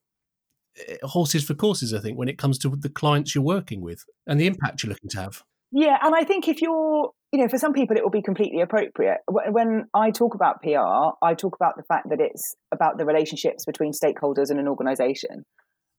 eh, 0.87 0.95
horses 1.03 1.43
for 1.43 1.53
courses. 1.53 1.93
I 1.93 1.99
think 1.99 2.17
when 2.17 2.29
it 2.29 2.37
comes 2.37 2.57
to 2.59 2.69
the 2.69 2.89
clients 2.89 3.35
you're 3.35 3.43
working 3.43 3.81
with 3.81 4.05
and 4.25 4.39
the 4.39 4.47
impact 4.47 4.81
you're 4.81 4.89
looking 4.89 5.09
to 5.09 5.21
have. 5.21 5.43
Yeah, 5.71 5.97
and 6.01 6.15
I 6.15 6.23
think 6.23 6.47
if 6.47 6.61
you're 6.61 7.11
you 7.35 7.41
know, 7.41 7.49
for 7.49 7.57
some 7.57 7.73
people, 7.73 7.97
it 7.97 8.03
will 8.03 8.09
be 8.09 8.21
completely 8.21 8.61
appropriate. 8.61 9.17
When 9.27 9.87
I 9.93 10.11
talk 10.11 10.35
about 10.35 10.61
PR, 10.61 11.17
I 11.21 11.33
talk 11.33 11.53
about 11.53 11.75
the 11.75 11.83
fact 11.83 12.07
that 12.09 12.21
it's 12.21 12.55
about 12.73 12.97
the 12.97 13.03
relationships 13.03 13.65
between 13.65 13.91
stakeholders 13.91 14.49
and 14.49 14.57
an 14.57 14.69
organisation, 14.69 15.43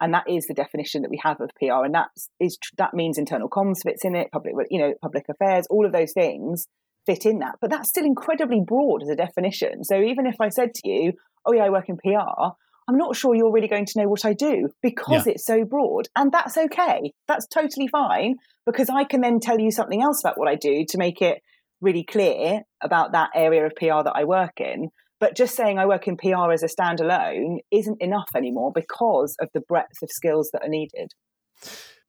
and 0.01 0.13
that 0.15 0.29
is 0.29 0.47
the 0.47 0.55
definition 0.55 1.03
that 1.03 1.11
we 1.11 1.21
have 1.23 1.41
of 1.41 1.51
PR, 1.59 1.85
and 1.85 1.95
that 1.95 2.09
is 2.41 2.59
that 2.79 2.95
means 2.95 3.19
internal 3.19 3.49
comms 3.49 3.83
fits 3.83 4.05
in 4.05 4.15
it, 4.15 4.31
public, 4.31 4.55
you 4.71 4.79
know, 4.79 4.95
public 5.01 5.25
affairs, 5.29 5.67
all 5.71 5.87
of 5.87 5.93
those 5.93 6.13
things 6.13 6.67
fit 7.07 7.25
in 7.25 7.39
that. 7.39 7.57
But 7.61 7.71
that's 7.71 7.89
still 7.89 8.05
incredibly 8.05 8.61
broad 8.61 9.03
as 9.03 9.09
a 9.09 9.17
definition. 9.17 9.85
So 9.85 10.01
even 10.01 10.27
if 10.27 10.41
I 10.41 10.49
said 10.49 10.75
to 10.75 10.89
you, 10.89 11.13
"Oh 11.45 11.53
yeah, 11.53 11.65
I 11.65 11.71
work 11.71 11.89
in 11.89 11.97
PR," 11.97 12.53
I'm 12.89 12.99
not 12.99 13.17
sure 13.17 13.35
you're 13.35 13.53
really 13.53 13.69
going 13.69 13.87
to 13.87 14.01
know 14.01 14.09
what 14.09 14.25
I 14.25 14.33
do 14.33 14.69
because 14.81 15.27
yeah. 15.27 15.33
it's 15.33 15.47
so 15.47 15.65
broad. 15.65 16.09
And 16.15 16.31
that's 16.31 16.57
okay. 16.57 17.13
That's 17.27 17.47
totally 17.47 17.89
fine 17.89 18.37
because 18.65 18.89
I 18.89 19.05
can 19.05 19.23
then 19.23 19.41
tell 19.41 19.59
you 19.59 19.71
something 19.71 20.03
else 20.03 20.23
about 20.23 20.39
what 20.39 20.49
I 20.49 20.55
do 20.55 20.85
to 20.89 20.99
make 20.99 21.21
it 21.21 21.43
really 21.81 22.05
clear 22.05 22.63
about 22.81 23.13
that 23.13 23.31
area 23.35 23.67
of 23.67 23.75
PR 23.77 24.03
that 24.05 24.15
I 24.15 24.25
work 24.25 24.61
in. 24.61 24.91
But 25.19 25.37
just 25.37 25.57
saying 25.57 25.79
I 25.79 25.87
work 25.87 26.07
in 26.07 26.17
PR 26.17 26.53
as 26.53 26.63
a 26.63 26.69
standalone 26.69 27.59
isn't 27.71 28.01
enough 28.03 28.29
anymore 28.37 28.73
because 28.75 29.35
of 29.41 29.49
the 29.55 29.61
breadth 29.61 30.03
of 30.03 30.11
skills 30.11 30.51
that 30.53 30.63
are 30.63 30.69
needed. 30.69 31.13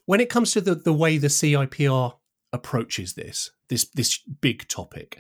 When 0.06 0.20
it 0.20 0.30
comes 0.30 0.52
to 0.54 0.62
the, 0.62 0.76
the 0.76 0.94
way 0.94 1.18
the 1.18 1.28
CIPR 1.28 2.14
approaches 2.52 3.14
this, 3.14 3.52
this 3.70 3.90
this 3.94 4.20
big 4.20 4.68
topic, 4.68 5.20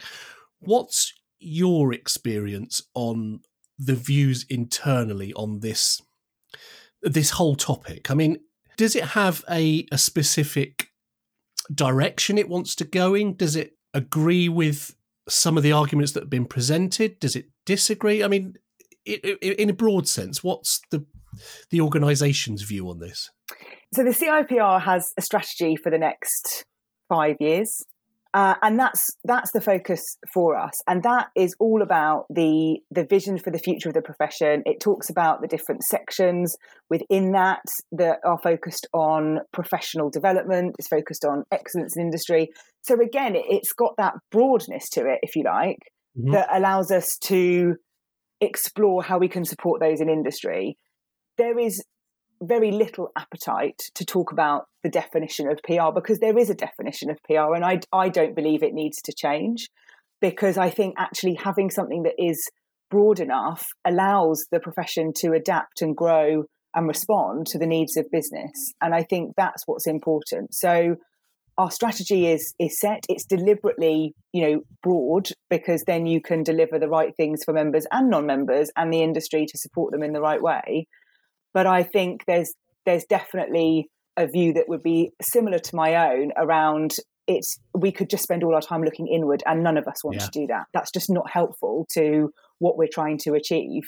what's 0.59 1.13
your 1.39 1.93
experience 1.93 2.81
on 2.93 3.41
the 3.77 3.95
views 3.95 4.45
internally 4.49 5.33
on 5.33 5.59
this 5.59 6.01
this 7.01 7.31
whole 7.31 7.55
topic? 7.55 8.11
I 8.11 8.15
mean, 8.15 8.37
does 8.77 8.95
it 8.95 9.05
have 9.05 9.43
a, 9.49 9.85
a 9.91 9.97
specific 9.97 10.89
direction 11.73 12.37
it 12.37 12.49
wants 12.49 12.75
to 12.75 12.85
go 12.85 13.13
in? 13.13 13.35
Does 13.35 13.55
it 13.55 13.73
agree 13.93 14.49
with 14.49 14.95
some 15.27 15.57
of 15.57 15.63
the 15.63 15.71
arguments 15.71 16.13
that 16.13 16.23
have 16.23 16.29
been 16.29 16.45
presented? 16.45 17.19
Does 17.19 17.35
it 17.35 17.45
disagree? 17.65 18.23
I 18.23 18.27
mean, 18.27 18.55
in 19.05 19.69
a 19.69 19.73
broad 19.73 20.07
sense, 20.07 20.43
what's 20.43 20.81
the 20.91 21.05
the 21.69 21.81
organisation's 21.81 22.63
view 22.63 22.89
on 22.89 22.99
this? 22.99 23.29
So 23.93 24.03
the 24.03 24.09
CIPR 24.09 24.81
has 24.81 25.11
a 25.17 25.21
strategy 25.21 25.75
for 25.75 25.91
the 25.91 25.97
next 25.97 26.65
five 27.09 27.35
years. 27.39 27.83
Uh, 28.37 28.53
and 28.61 28.77
that's 28.77 29.17
that's 29.23 29.49
the 29.51 29.59
focus 29.59 29.99
for 30.31 30.55
us, 30.55 30.73
and 30.85 31.01
that 31.01 31.29
is 31.35 31.55
all 31.59 31.81
about 31.81 32.25
the 32.29 32.77
the 32.91 33.03
vision 33.03 33.39
for 33.39 33.49
the 33.49 33.57
future 33.57 33.89
of 33.89 33.95
the 33.95 34.01
profession. 34.03 34.61
It 34.67 34.79
talks 34.79 35.09
about 35.09 35.41
the 35.41 35.47
different 35.47 35.83
sections 35.83 36.55
within 36.87 37.31
that 37.31 37.63
that 37.93 38.19
are 38.23 38.37
focused 38.37 38.87
on 38.93 39.39
professional 39.53 40.11
development. 40.11 40.75
It's 40.77 40.87
focused 40.87 41.25
on 41.25 41.45
excellence 41.51 41.97
in 41.97 42.03
industry. 42.03 42.49
So 42.83 43.01
again, 43.01 43.35
it, 43.35 43.51
has 43.51 43.73
got 43.75 43.95
that 43.97 44.13
broadness 44.29 44.87
to 44.89 45.01
it, 45.07 45.17
if 45.23 45.35
you 45.35 45.43
like, 45.43 45.79
mm-hmm. 46.15 46.33
that 46.33 46.55
allows 46.55 46.91
us 46.91 47.17
to 47.23 47.73
explore 48.39 49.01
how 49.01 49.17
we 49.17 49.29
can 49.29 49.45
support 49.45 49.81
those 49.81 49.99
in 49.99 50.09
industry. 50.09 50.77
There 51.39 51.57
is 51.57 51.83
very 52.41 52.71
little 52.71 53.11
appetite 53.17 53.81
to 53.95 54.05
talk 54.05 54.31
about 54.31 54.67
the 54.83 54.89
definition 54.89 55.49
of 55.49 55.59
PR 55.63 55.91
because 55.93 56.19
there 56.19 56.37
is 56.37 56.49
a 56.49 56.55
definition 56.55 57.09
of 57.09 57.17
PR, 57.23 57.53
and 57.55 57.65
I, 57.65 57.79
I 57.91 58.09
don't 58.09 58.35
believe 58.35 58.63
it 58.63 58.73
needs 58.73 59.01
to 59.03 59.13
change 59.13 59.69
because 60.21 60.57
I 60.57 60.69
think 60.69 60.95
actually 60.97 61.35
having 61.35 61.69
something 61.69 62.03
that 62.03 62.15
is 62.17 62.49
broad 62.89 63.19
enough 63.19 63.65
allows 63.85 64.45
the 64.51 64.59
profession 64.59 65.11
to 65.17 65.33
adapt 65.33 65.81
and 65.81 65.95
grow 65.95 66.45
and 66.73 66.87
respond 66.87 67.47
to 67.47 67.57
the 67.57 67.65
needs 67.65 67.97
of 67.97 68.09
business. 68.11 68.73
And 68.81 68.93
I 68.93 69.03
think 69.03 69.33
that's 69.35 69.63
what's 69.65 69.87
important. 69.87 70.53
So 70.53 70.95
our 71.57 71.71
strategy 71.71 72.27
is 72.27 72.53
is 72.59 72.79
set. 72.79 73.03
It's 73.09 73.25
deliberately, 73.25 74.13
you 74.31 74.41
know, 74.41 74.61
broad 74.83 75.29
because 75.49 75.83
then 75.85 76.05
you 76.05 76.21
can 76.21 76.43
deliver 76.43 76.77
the 76.77 76.89
right 76.89 77.15
things 77.15 77.43
for 77.43 77.53
members 77.53 77.87
and 77.91 78.09
non-members 78.09 78.69
and 78.75 78.93
the 78.93 79.01
industry 79.01 79.45
to 79.47 79.57
support 79.57 79.91
them 79.91 80.03
in 80.03 80.13
the 80.13 80.21
right 80.21 80.41
way. 80.41 80.87
But 81.57 81.65
I 81.65 81.81
think 81.81 82.23
there's 82.27 82.53
there's 82.85 83.05
definitely 83.05 83.89
a 84.15 84.27
view 84.27 84.53
that 84.53 84.65
would 84.69 84.83
be 84.83 85.09
similar 85.19 85.57
to 85.57 85.75
my 85.75 86.11
own 86.11 86.29
around 86.37 86.91
it's 87.25 87.57
we 87.73 87.91
could 87.91 88.11
just 88.11 88.21
spend 88.21 88.43
all 88.43 88.53
our 88.53 88.61
time 88.61 88.83
looking 88.83 89.07
inward 89.07 89.41
and 89.43 89.63
none 89.63 89.75
of 89.75 89.87
us 89.87 90.03
want 90.03 90.17
yeah. 90.19 90.25
to 90.25 90.31
do 90.31 90.45
that. 90.49 90.65
That's 90.75 90.91
just 90.91 91.09
not 91.09 91.31
helpful 91.31 91.87
to 91.93 92.29
what 92.59 92.77
we're 92.77 92.93
trying 92.93 93.17
to 93.23 93.33
achieve. 93.33 93.81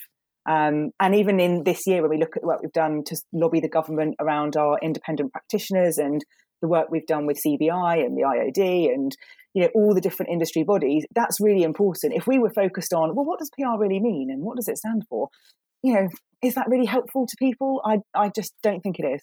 Um, 0.50 0.90
and 1.00 1.14
even 1.14 1.40
in 1.40 1.64
this 1.64 1.82
year, 1.86 2.02
when 2.02 2.10
we 2.10 2.18
look 2.18 2.36
at 2.36 2.44
what 2.44 2.58
we've 2.64 2.74
done 2.74 3.04
to 3.06 3.16
lobby 3.34 3.60
the 3.60 3.70
government 3.70 4.16
around 4.20 4.58
our 4.58 4.80
independent 4.82 5.32
practitioners 5.32 6.00
and 6.00 6.26
the 6.64 6.68
work 6.68 6.88
we've 6.90 7.06
done 7.06 7.28
with 7.28 7.38
CBI 7.46 8.04
and 8.04 8.18
the 8.18 8.24
IOD 8.24 8.92
and 8.92 9.16
you 9.54 9.62
know 9.62 9.70
all 9.76 9.94
the 9.94 10.02
different 10.02 10.32
industry 10.32 10.64
bodies, 10.64 11.06
that's 11.14 11.40
really 11.40 11.62
important. 11.62 12.16
If 12.16 12.26
we 12.26 12.40
were 12.40 12.50
focused 12.50 12.94
on 12.94 13.14
well, 13.14 13.26
what 13.26 13.38
does 13.38 13.52
PR 13.56 13.78
really 13.78 14.00
mean 14.00 14.32
and 14.32 14.42
what 14.42 14.56
does 14.56 14.68
it 14.68 14.80
stand 14.80 15.04
for, 15.08 15.30
you 15.83 15.93
know, 15.93 16.07
is 16.43 16.55
that 16.55 16.67
really 16.67 16.86
helpful 16.86 17.25
to 17.27 17.36
people? 17.38 17.81
I 17.86 18.00
I 18.13 18.29
just 18.29 18.53
don't 18.63 18.81
think 18.81 19.00
it 19.00 19.05
is. 19.05 19.21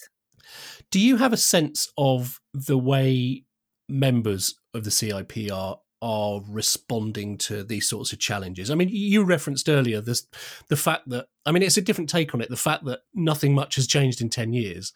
Do 0.91 1.01
you 1.01 1.17
have 1.17 1.33
a 1.33 1.39
sense 1.39 1.89
of 1.99 2.41
the 2.55 2.79
way 2.79 3.45
members 3.89 4.55
of 4.75 4.85
the 4.85 4.91
CIPR 4.91 5.79
are 6.03 6.41
responding 6.49 7.39
to 7.39 7.65
these 7.65 7.89
sorts 7.89 8.13
of 8.13 8.19
challenges? 8.19 8.71
I 8.71 8.75
mean, 8.75 8.89
you 8.91 9.25
referenced 9.25 9.69
earlier 9.69 10.01
this 10.01 10.27
the 10.69 10.77
fact 10.77 11.09
that 11.09 11.27
I 11.45 11.53
mean 11.53 11.63
it's 11.63 11.77
a 11.77 11.83
different 11.83 12.11
take 12.11 12.35
on 12.35 12.41
it, 12.41 12.49
the 12.49 12.57
fact 12.57 12.85
that 12.85 13.01
nothing 13.15 13.55
much 13.55 13.77
has 13.77 13.87
changed 13.87 14.21
in 14.21 14.29
10 14.29 14.53
years. 14.53 14.93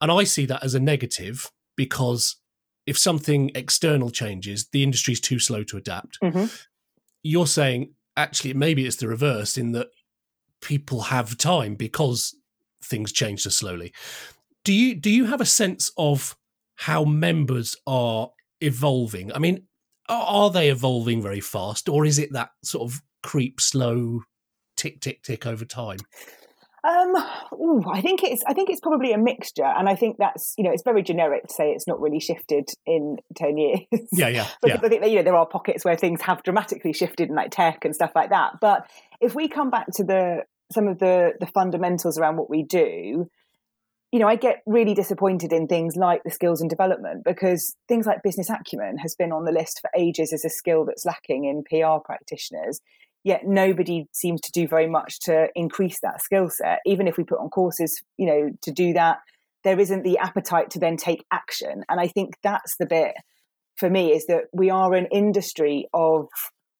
And 0.00 0.12
I 0.12 0.24
see 0.24 0.46
that 0.46 0.62
as 0.62 0.74
a 0.74 0.80
negative 0.80 1.50
because 1.76 2.36
if 2.86 2.96
something 2.96 3.50
external 3.54 4.10
changes, 4.10 4.68
the 4.72 4.82
industry's 4.82 5.20
too 5.20 5.38
slow 5.38 5.62
to 5.64 5.76
adapt. 5.76 6.18
Mm-hmm. 6.22 6.46
You're 7.22 7.46
saying 7.46 7.94
actually 8.16 8.54
maybe 8.54 8.86
it's 8.86 8.96
the 8.96 9.08
reverse 9.08 9.56
in 9.56 9.72
that 9.72 9.88
people 10.60 11.02
have 11.02 11.38
time 11.38 11.74
because 11.74 12.34
things 12.82 13.12
change 13.12 13.42
so 13.42 13.50
slowly. 13.50 13.92
Do 14.64 14.72
you 14.72 14.94
do 14.94 15.10
you 15.10 15.26
have 15.26 15.40
a 15.40 15.46
sense 15.46 15.90
of 15.96 16.36
how 16.76 17.04
members 17.04 17.76
are 17.86 18.30
evolving? 18.60 19.32
I 19.32 19.38
mean, 19.38 19.64
are 20.08 20.50
they 20.50 20.70
evolving 20.70 21.22
very 21.22 21.40
fast, 21.40 21.88
or 21.88 22.04
is 22.04 22.18
it 22.18 22.32
that 22.32 22.50
sort 22.62 22.90
of 22.90 23.00
creep 23.22 23.60
slow, 23.60 24.22
tick 24.76 25.00
tick 25.00 25.22
tick 25.22 25.46
over 25.46 25.64
time? 25.64 25.98
Um, 26.84 27.14
ooh, 27.54 27.84
I 27.90 28.00
think 28.00 28.22
it's 28.22 28.44
I 28.46 28.54
think 28.54 28.70
it's 28.70 28.80
probably 28.80 29.12
a 29.12 29.18
mixture, 29.18 29.64
and 29.64 29.88
I 29.88 29.96
think 29.96 30.16
that's 30.18 30.54
you 30.56 30.64
know 30.64 30.70
it's 30.70 30.82
very 30.84 31.02
generic 31.02 31.46
to 31.46 31.52
say 31.52 31.70
it's 31.70 31.88
not 31.88 32.00
really 32.00 32.20
shifted 32.20 32.68
in 32.86 33.16
ten 33.34 33.56
years. 33.56 33.80
Yeah, 34.12 34.28
yeah. 34.28 34.46
because 34.62 34.80
yeah. 34.80 34.86
I 34.86 34.88
think 34.88 35.02
that, 35.02 35.10
you 35.10 35.16
know 35.16 35.22
there 35.24 35.34
are 35.34 35.46
pockets 35.46 35.84
where 35.84 35.96
things 35.96 36.22
have 36.22 36.42
dramatically 36.42 36.92
shifted 36.92 37.30
in 37.30 37.34
like 37.34 37.50
tech 37.50 37.84
and 37.84 37.94
stuff 37.94 38.12
like 38.14 38.30
that. 38.30 38.54
But 38.60 38.88
if 39.20 39.34
we 39.34 39.48
come 39.48 39.70
back 39.70 39.86
to 39.94 40.04
the 40.04 40.44
some 40.72 40.86
of 40.86 40.98
the 40.98 41.32
the 41.40 41.46
fundamentals 41.46 42.16
around 42.16 42.36
what 42.36 42.48
we 42.48 42.62
do, 42.62 43.28
you 44.12 44.18
know, 44.20 44.28
I 44.28 44.36
get 44.36 44.62
really 44.64 44.94
disappointed 44.94 45.52
in 45.52 45.66
things 45.66 45.96
like 45.96 46.22
the 46.22 46.30
skills 46.30 46.60
and 46.60 46.70
development 46.70 47.24
because 47.24 47.74
things 47.88 48.06
like 48.06 48.22
business 48.22 48.50
acumen 48.50 48.98
has 48.98 49.16
been 49.16 49.32
on 49.32 49.44
the 49.44 49.52
list 49.52 49.80
for 49.80 49.90
ages 49.98 50.32
as 50.32 50.44
a 50.44 50.50
skill 50.50 50.84
that's 50.84 51.04
lacking 51.04 51.44
in 51.44 51.64
PR 51.64 51.98
practitioners 52.04 52.80
yet 53.24 53.42
nobody 53.44 54.06
seems 54.12 54.40
to 54.42 54.52
do 54.52 54.66
very 54.66 54.88
much 54.88 55.20
to 55.20 55.48
increase 55.54 55.98
that 56.02 56.22
skill 56.22 56.48
set. 56.48 56.78
Even 56.86 57.06
if 57.08 57.16
we 57.16 57.24
put 57.24 57.40
on 57.40 57.48
courses 57.48 58.02
you 58.16 58.26
know 58.26 58.50
to 58.62 58.72
do 58.72 58.92
that 58.92 59.18
there 59.64 59.80
isn't 59.80 60.04
the 60.04 60.18
appetite 60.18 60.70
to 60.70 60.78
then 60.78 60.96
take 60.96 61.24
action. 61.32 61.82
And 61.88 62.00
i 62.00 62.08
think 62.08 62.34
that's 62.42 62.76
the 62.78 62.86
bit 62.86 63.12
for 63.76 63.88
me 63.88 64.12
is 64.12 64.26
that 64.26 64.44
we 64.52 64.70
are 64.70 64.94
an 64.94 65.06
industry 65.12 65.88
of 65.94 66.26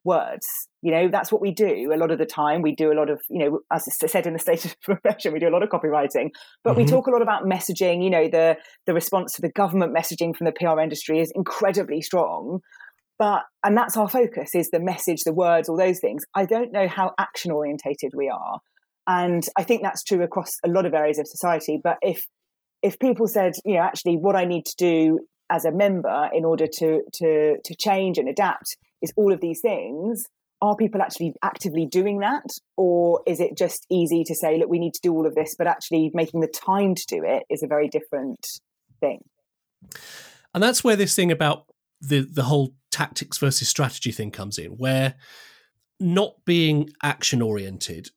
words. 0.04 0.47
You 0.83 0.92
know 0.92 1.09
that's 1.09 1.30
what 1.33 1.40
we 1.40 1.52
do. 1.52 1.92
A 1.92 1.97
lot 1.97 2.11
of 2.11 2.18
the 2.18 2.26
time 2.26 2.62
we 2.62 2.75
do 2.75 2.92
a 2.92 2.99
lot 2.99 3.11
of 3.11 3.21
you 3.28 3.38
know 3.38 3.61
as 3.73 3.87
I 4.02 4.07
said 4.07 4.26
in 4.26 4.33
the 4.33 4.38
state 4.38 4.64
of 4.64 4.80
profession 4.83 5.33
we 5.33 5.38
do 5.38 5.49
a 5.49 5.50
lot 5.50 5.62
of 5.62 5.68
copywriting. 5.68 6.30
But 6.64 6.73
mm-hmm. 6.73 6.83
we 6.83 6.87
talk 6.87 7.07
a 7.07 7.11
lot 7.11 7.23
about 7.23 7.45
messaging. 7.45 8.02
You 8.02 8.11
know 8.11 8.28
the 8.28 8.57
the 8.87 8.95
response 8.95 9.35
to 9.35 9.42
the 9.42 9.50
government 9.50 9.95
messaging 9.95 10.35
from 10.35 10.47
the 10.47 10.52
pr 10.52 10.80
industry 10.80 11.21
is 11.21 11.33
incredibly 11.35 12.00
strong 12.00 12.61
but 13.18 13.42
and 13.64 13.76
that's 13.76 13.96
our 13.96 14.08
focus 14.08 14.54
is 14.54 14.70
the 14.70 14.80
message 14.80 15.25
the 15.25 15.32
words 15.32 15.68
all 15.68 15.76
those 15.76 16.00
things. 16.00 16.25
I 16.34 16.44
don't 16.44 16.72
know 16.72 16.88
how 16.88 17.12
action 17.18 17.50
orientated 17.50 18.12
we 18.14 18.28
are. 18.28 18.60
And 19.06 19.44
i 19.56 19.62
think 19.62 19.82
that's 19.82 20.04
true 20.04 20.22
across 20.22 20.52
a 20.64 20.68
lot 20.68 20.87
of 20.87 20.94
areas 20.94 21.18
of 21.18 21.26
society. 21.26 21.80
But 21.82 21.98
if 22.02 22.26
if 22.82 22.98
people 22.98 23.26
said 23.26 23.54
you 23.64 23.75
know 23.75 23.80
actually 23.80 24.16
what 24.16 24.37
i 24.37 24.44
need 24.44 24.64
to 24.64 24.76
do 24.76 25.20
as 25.50 25.64
a 25.64 25.72
member 25.72 26.30
in 26.32 26.44
order 26.44 26.66
to 26.66 27.02
to 27.14 27.56
to 27.64 27.75
change 27.75 28.18
and 28.18 28.28
adapt 28.28 28.76
is 29.02 29.12
all 29.16 29.32
of 29.32 29.40
these 29.40 29.60
things 29.60 30.28
are 30.60 30.76
people 30.76 31.00
actually 31.00 31.34
actively 31.42 31.87
doing 31.87 32.18
that? 32.18 32.44
Or 32.76 33.22
is 33.26 33.40
it 33.40 33.56
just 33.56 33.87
easy 33.90 34.25
to 34.25 34.34
say 34.34 34.58
look 34.58 34.68
we 34.68 34.78
need 34.78 34.94
to 34.94 35.00
do 35.00 35.12
all 35.12 35.26
of 35.26 35.34
this 35.34 35.54
but 35.56 35.66
actually 35.66 36.10
making 36.14 36.40
the 36.40 36.48
time 36.48 36.94
to 36.94 37.04
do 37.06 37.22
it 37.25 37.44
is 37.48 37.62
a 37.62 37.66
very 37.66 37.88
different 37.88 38.44
thing? 39.00 39.20
And 40.54 40.62
that's 40.62 40.82
where 40.82 40.96
this 40.96 41.14
thing 41.14 41.30
about 41.30 41.66
the 42.00 42.21
the 42.21 42.45
whole 42.45 42.75
tactics 42.90 43.38
versus 43.38 43.69
strategy 43.69 44.12
thing 44.12 44.31
comes 44.31 44.59
in, 44.59 44.73
where 44.73 45.14
not 46.00 46.45
being 46.45 46.90
action 47.02 47.43
oriented 47.43 48.11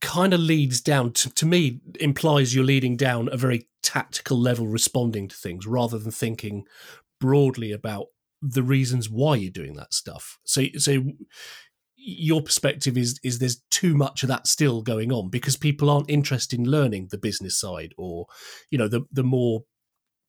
kind 0.00 0.34
of 0.34 0.40
leads 0.40 0.80
down 0.80 1.12
to, 1.12 1.30
to 1.30 1.46
me 1.46 1.80
implies 2.00 2.54
you're 2.54 2.64
leading 2.64 2.96
down 2.96 3.28
a 3.30 3.36
very 3.36 3.68
tactical 3.82 4.36
level 4.36 4.66
responding 4.66 5.28
to 5.28 5.36
things 5.36 5.66
rather 5.66 5.98
than 5.98 6.10
thinking 6.10 6.64
broadly 7.20 7.70
about 7.70 8.06
the 8.42 8.62
reasons 8.62 9.08
why 9.08 9.36
you're 9.36 9.50
doing 9.50 9.74
that 9.74 9.94
stuff. 9.94 10.38
So 10.44 10.64
so 10.76 11.04
your 11.96 12.42
perspective 12.42 12.98
is 12.98 13.20
is 13.22 13.38
there's 13.38 13.62
too 13.70 13.94
much 13.94 14.24
of 14.24 14.28
that 14.28 14.48
still 14.48 14.82
going 14.82 15.12
on 15.12 15.30
because 15.30 15.56
people 15.56 15.88
aren't 15.88 16.10
interested 16.10 16.58
in 16.58 16.68
learning 16.68 17.08
the 17.10 17.18
business 17.18 17.58
side 17.58 17.94
or 17.96 18.26
you 18.70 18.78
know 18.78 18.88
the 18.88 19.02
the 19.12 19.22
more 19.22 19.62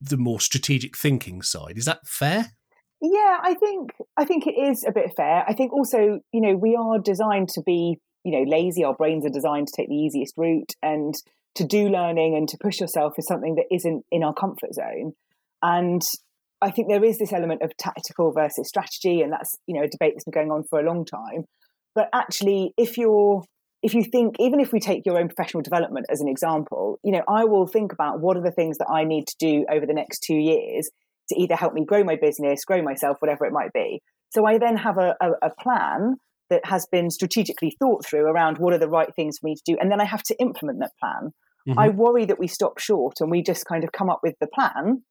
the 0.03 0.17
more 0.17 0.39
strategic 0.39 0.97
thinking 0.97 1.41
side. 1.41 1.77
Is 1.77 1.85
that 1.85 2.05
fair? 2.07 2.51
Yeah, 3.01 3.37
I 3.41 3.55
think 3.55 3.91
I 4.17 4.25
think 4.25 4.47
it 4.47 4.55
is 4.57 4.85
a 4.87 4.91
bit 4.91 5.11
fair. 5.15 5.43
I 5.47 5.53
think 5.53 5.73
also, 5.73 6.19
you 6.31 6.41
know, 6.41 6.55
we 6.55 6.75
are 6.75 6.99
designed 6.99 7.49
to 7.49 7.61
be, 7.61 7.97
you 8.23 8.31
know, 8.31 8.49
lazy. 8.49 8.83
Our 8.83 8.95
brains 8.95 9.25
are 9.25 9.29
designed 9.29 9.67
to 9.67 9.73
take 9.75 9.89
the 9.89 9.95
easiest 9.95 10.35
route 10.37 10.73
and 10.81 11.13
to 11.55 11.65
do 11.65 11.89
learning 11.89 12.35
and 12.35 12.47
to 12.49 12.57
push 12.59 12.79
yourself 12.79 13.13
is 13.17 13.27
something 13.27 13.55
that 13.55 13.65
isn't 13.71 14.05
in 14.11 14.23
our 14.23 14.33
comfort 14.33 14.73
zone. 14.73 15.13
And 15.61 16.01
I 16.61 16.71
think 16.71 16.87
there 16.87 17.03
is 17.03 17.19
this 17.19 17.33
element 17.33 17.61
of 17.61 17.75
tactical 17.77 18.31
versus 18.31 18.69
strategy, 18.69 19.21
and 19.21 19.33
that's 19.33 19.57
you 19.67 19.75
know 19.75 19.83
a 19.83 19.89
debate 19.89 20.13
that's 20.15 20.23
been 20.23 20.33
going 20.33 20.51
on 20.51 20.63
for 20.63 20.79
a 20.79 20.85
long 20.85 21.05
time. 21.05 21.45
But 21.93 22.07
actually, 22.13 22.73
if 22.77 22.97
you're 22.97 23.43
if 23.83 23.93
you 23.93 24.03
think, 24.03 24.37
even 24.39 24.59
if 24.61 24.71
we 24.71 24.79
take 24.79 25.05
your 25.05 25.19
own 25.19 25.27
professional 25.27 25.61
development 25.61 26.05
as 26.09 26.21
an 26.21 26.29
example, 26.29 26.99
you 27.03 27.11
know, 27.11 27.21
I 27.27 27.43
will 27.43 27.67
think 27.67 27.91
about 27.91 28.21
what 28.21 28.37
are 28.37 28.41
the 28.41 28.51
things 28.51 28.77
that 28.77 28.87
I 28.89 29.03
need 29.03 29.27
to 29.27 29.35
do 29.39 29.65
over 29.69 29.85
the 29.85 29.93
next 29.93 30.23
two 30.23 30.35
years 30.35 30.89
to 31.29 31.39
either 31.39 31.55
help 31.55 31.73
me 31.73 31.85
grow 31.85 32.03
my 32.03 32.15
business, 32.15 32.65
grow 32.65 32.81
myself, 32.81 33.17
whatever 33.19 33.45
it 33.45 33.51
might 33.51 33.73
be. 33.73 34.01
So 34.31 34.45
I 34.45 34.57
then 34.57 34.77
have 34.77 34.97
a, 34.97 35.15
a, 35.21 35.47
a 35.47 35.51
plan 35.61 36.15
that 36.49 36.65
has 36.65 36.87
been 36.91 37.09
strategically 37.09 37.75
thought 37.77 38.05
through 38.05 38.25
around 38.25 38.57
what 38.57 38.73
are 38.73 38.79
the 38.79 38.89
right 38.89 39.13
things 39.15 39.37
for 39.39 39.47
me 39.47 39.55
to 39.55 39.61
do. 39.65 39.77
And 39.79 39.91
then 39.91 39.99
I 39.99 40.05
have 40.05 40.23
to 40.23 40.35
implement 40.39 40.79
that 40.79 40.91
plan. 40.99 41.31
Mm-hmm. 41.67 41.79
I 41.79 41.89
worry 41.89 42.25
that 42.25 42.39
we 42.39 42.47
stop 42.47 42.79
short 42.79 43.15
and 43.19 43.29
we 43.29 43.41
just 43.41 43.65
kind 43.65 43.83
of 43.83 43.91
come 43.91 44.09
up 44.09 44.19
with 44.23 44.35
the 44.39 44.47
plan 44.47 45.03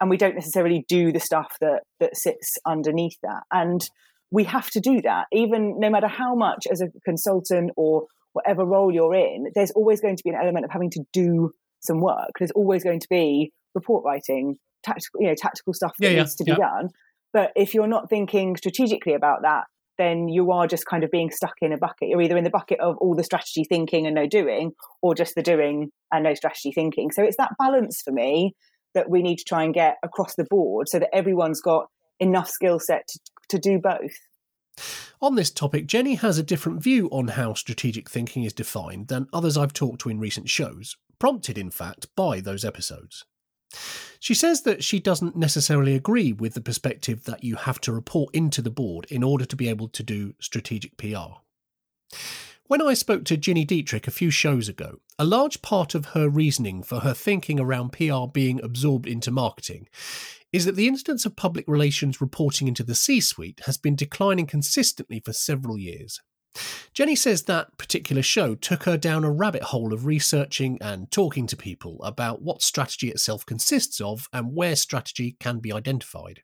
and 0.00 0.10
we 0.10 0.16
don't 0.16 0.34
necessarily 0.34 0.84
do 0.88 1.12
the 1.12 1.20
stuff 1.20 1.56
that 1.60 1.82
that 2.00 2.16
sits 2.16 2.56
underneath 2.66 3.16
that. 3.22 3.42
And 3.52 3.88
we 4.30 4.44
have 4.44 4.70
to 4.70 4.80
do 4.80 5.00
that, 5.02 5.26
even 5.32 5.78
no 5.78 5.90
matter 5.90 6.08
how 6.08 6.34
much 6.34 6.66
as 6.70 6.80
a 6.80 6.88
consultant 7.04 7.70
or 7.76 8.06
whatever 8.32 8.64
role 8.64 8.92
you're 8.92 9.14
in, 9.14 9.50
there's 9.54 9.70
always 9.72 10.00
going 10.00 10.16
to 10.16 10.22
be 10.22 10.30
an 10.30 10.36
element 10.40 10.64
of 10.64 10.70
having 10.70 10.90
to 10.90 11.02
do 11.12 11.52
some 11.80 12.00
work. 12.00 12.30
There's 12.38 12.50
always 12.52 12.84
going 12.84 13.00
to 13.00 13.08
be 13.08 13.52
report 13.74 14.04
writing, 14.04 14.58
tactical, 14.82 15.20
you 15.20 15.28
know, 15.28 15.34
tactical 15.34 15.72
stuff 15.72 15.94
that 15.98 16.12
yeah, 16.12 16.18
needs 16.18 16.34
to 16.36 16.44
yeah. 16.46 16.54
be 16.54 16.60
done. 16.60 16.88
But 17.32 17.52
if 17.56 17.74
you're 17.74 17.86
not 17.86 18.08
thinking 18.08 18.56
strategically 18.56 19.14
about 19.14 19.42
that, 19.42 19.64
then 19.98 20.28
you 20.28 20.52
are 20.52 20.66
just 20.66 20.86
kind 20.86 21.02
of 21.02 21.10
being 21.10 21.30
stuck 21.30 21.54
in 21.60 21.72
a 21.72 21.78
bucket. 21.78 22.08
You're 22.08 22.22
either 22.22 22.36
in 22.36 22.44
the 22.44 22.50
bucket 22.50 22.78
of 22.80 22.96
all 22.98 23.16
the 23.16 23.24
strategy 23.24 23.64
thinking 23.64 24.06
and 24.06 24.14
no 24.14 24.26
doing, 24.26 24.72
or 25.02 25.14
just 25.14 25.34
the 25.34 25.42
doing 25.42 25.90
and 26.12 26.24
no 26.24 26.34
strategy 26.34 26.72
thinking. 26.72 27.10
So 27.10 27.22
it's 27.22 27.36
that 27.36 27.52
balance 27.58 28.00
for 28.02 28.12
me 28.12 28.54
that 28.94 29.10
we 29.10 29.22
need 29.22 29.36
to 29.36 29.44
try 29.44 29.64
and 29.64 29.74
get 29.74 29.96
across 30.02 30.34
the 30.36 30.46
board 30.48 30.88
so 30.88 30.98
that 30.98 31.12
everyone's 31.12 31.60
got 31.60 31.86
enough 32.20 32.48
skill 32.48 32.78
set 32.78 33.08
to, 33.08 33.18
to 33.48 33.58
do 33.58 33.78
both. 33.78 34.12
On 35.20 35.34
this 35.34 35.50
topic, 35.50 35.86
Jenny 35.86 36.14
has 36.14 36.38
a 36.38 36.44
different 36.44 36.82
view 36.82 37.08
on 37.10 37.28
how 37.28 37.54
strategic 37.54 38.08
thinking 38.08 38.44
is 38.44 38.52
defined 38.52 39.08
than 39.08 39.28
others 39.32 39.56
I've 39.56 39.72
talked 39.72 40.00
to 40.02 40.08
in 40.08 40.20
recent 40.20 40.48
shows, 40.48 40.96
prompted, 41.18 41.58
in 41.58 41.70
fact, 41.70 42.06
by 42.14 42.40
those 42.40 42.64
episodes. 42.64 43.24
She 44.20 44.34
says 44.34 44.62
that 44.62 44.82
she 44.84 44.98
doesn't 45.00 45.36
necessarily 45.36 45.94
agree 45.94 46.32
with 46.32 46.54
the 46.54 46.60
perspective 46.60 47.24
that 47.24 47.44
you 47.44 47.56
have 47.56 47.80
to 47.82 47.92
report 47.92 48.34
into 48.34 48.62
the 48.62 48.70
board 48.70 49.06
in 49.10 49.22
order 49.22 49.44
to 49.44 49.56
be 49.56 49.68
able 49.68 49.88
to 49.88 50.02
do 50.02 50.34
strategic 50.40 50.96
PR. 50.96 51.40
When 52.66 52.82
I 52.82 52.94
spoke 52.94 53.24
to 53.24 53.36
Gini 53.36 53.66
Dietrich 53.66 54.06
a 54.06 54.12
few 54.12 54.30
shows 54.30 54.68
ago, 54.68 55.00
a 55.18 55.24
large 55.24 55.62
part 55.62 55.94
of 55.94 56.06
her 56.06 56.28
reasoning 56.28 56.82
for 56.82 57.00
her 57.00 57.14
thinking 57.14 57.58
around 57.58 57.92
PR 57.92 58.26
being 58.30 58.62
absorbed 58.62 59.06
into 59.06 59.30
marketing 59.30 59.88
is 60.52 60.64
that 60.64 60.76
the 60.76 60.88
incidence 60.88 61.26
of 61.26 61.36
public 61.36 61.64
relations 61.68 62.20
reporting 62.20 62.68
into 62.68 62.82
the 62.82 62.94
C 62.94 63.20
suite 63.20 63.60
has 63.66 63.76
been 63.76 63.96
declining 63.96 64.46
consistently 64.46 65.20
for 65.20 65.32
several 65.32 65.78
years. 65.78 66.20
Jenny 66.94 67.14
says 67.14 67.44
that 67.44 67.76
particular 67.78 68.22
show 68.22 68.54
took 68.54 68.84
her 68.84 68.96
down 68.96 69.24
a 69.24 69.30
rabbit 69.30 69.64
hole 69.64 69.92
of 69.92 70.06
researching 70.06 70.78
and 70.80 71.10
talking 71.10 71.46
to 71.46 71.56
people 71.56 72.02
about 72.02 72.42
what 72.42 72.62
strategy 72.62 73.10
itself 73.10 73.44
consists 73.46 74.00
of 74.00 74.28
and 74.32 74.54
where 74.54 74.74
strategy 74.74 75.36
can 75.38 75.58
be 75.58 75.72
identified. 75.72 76.40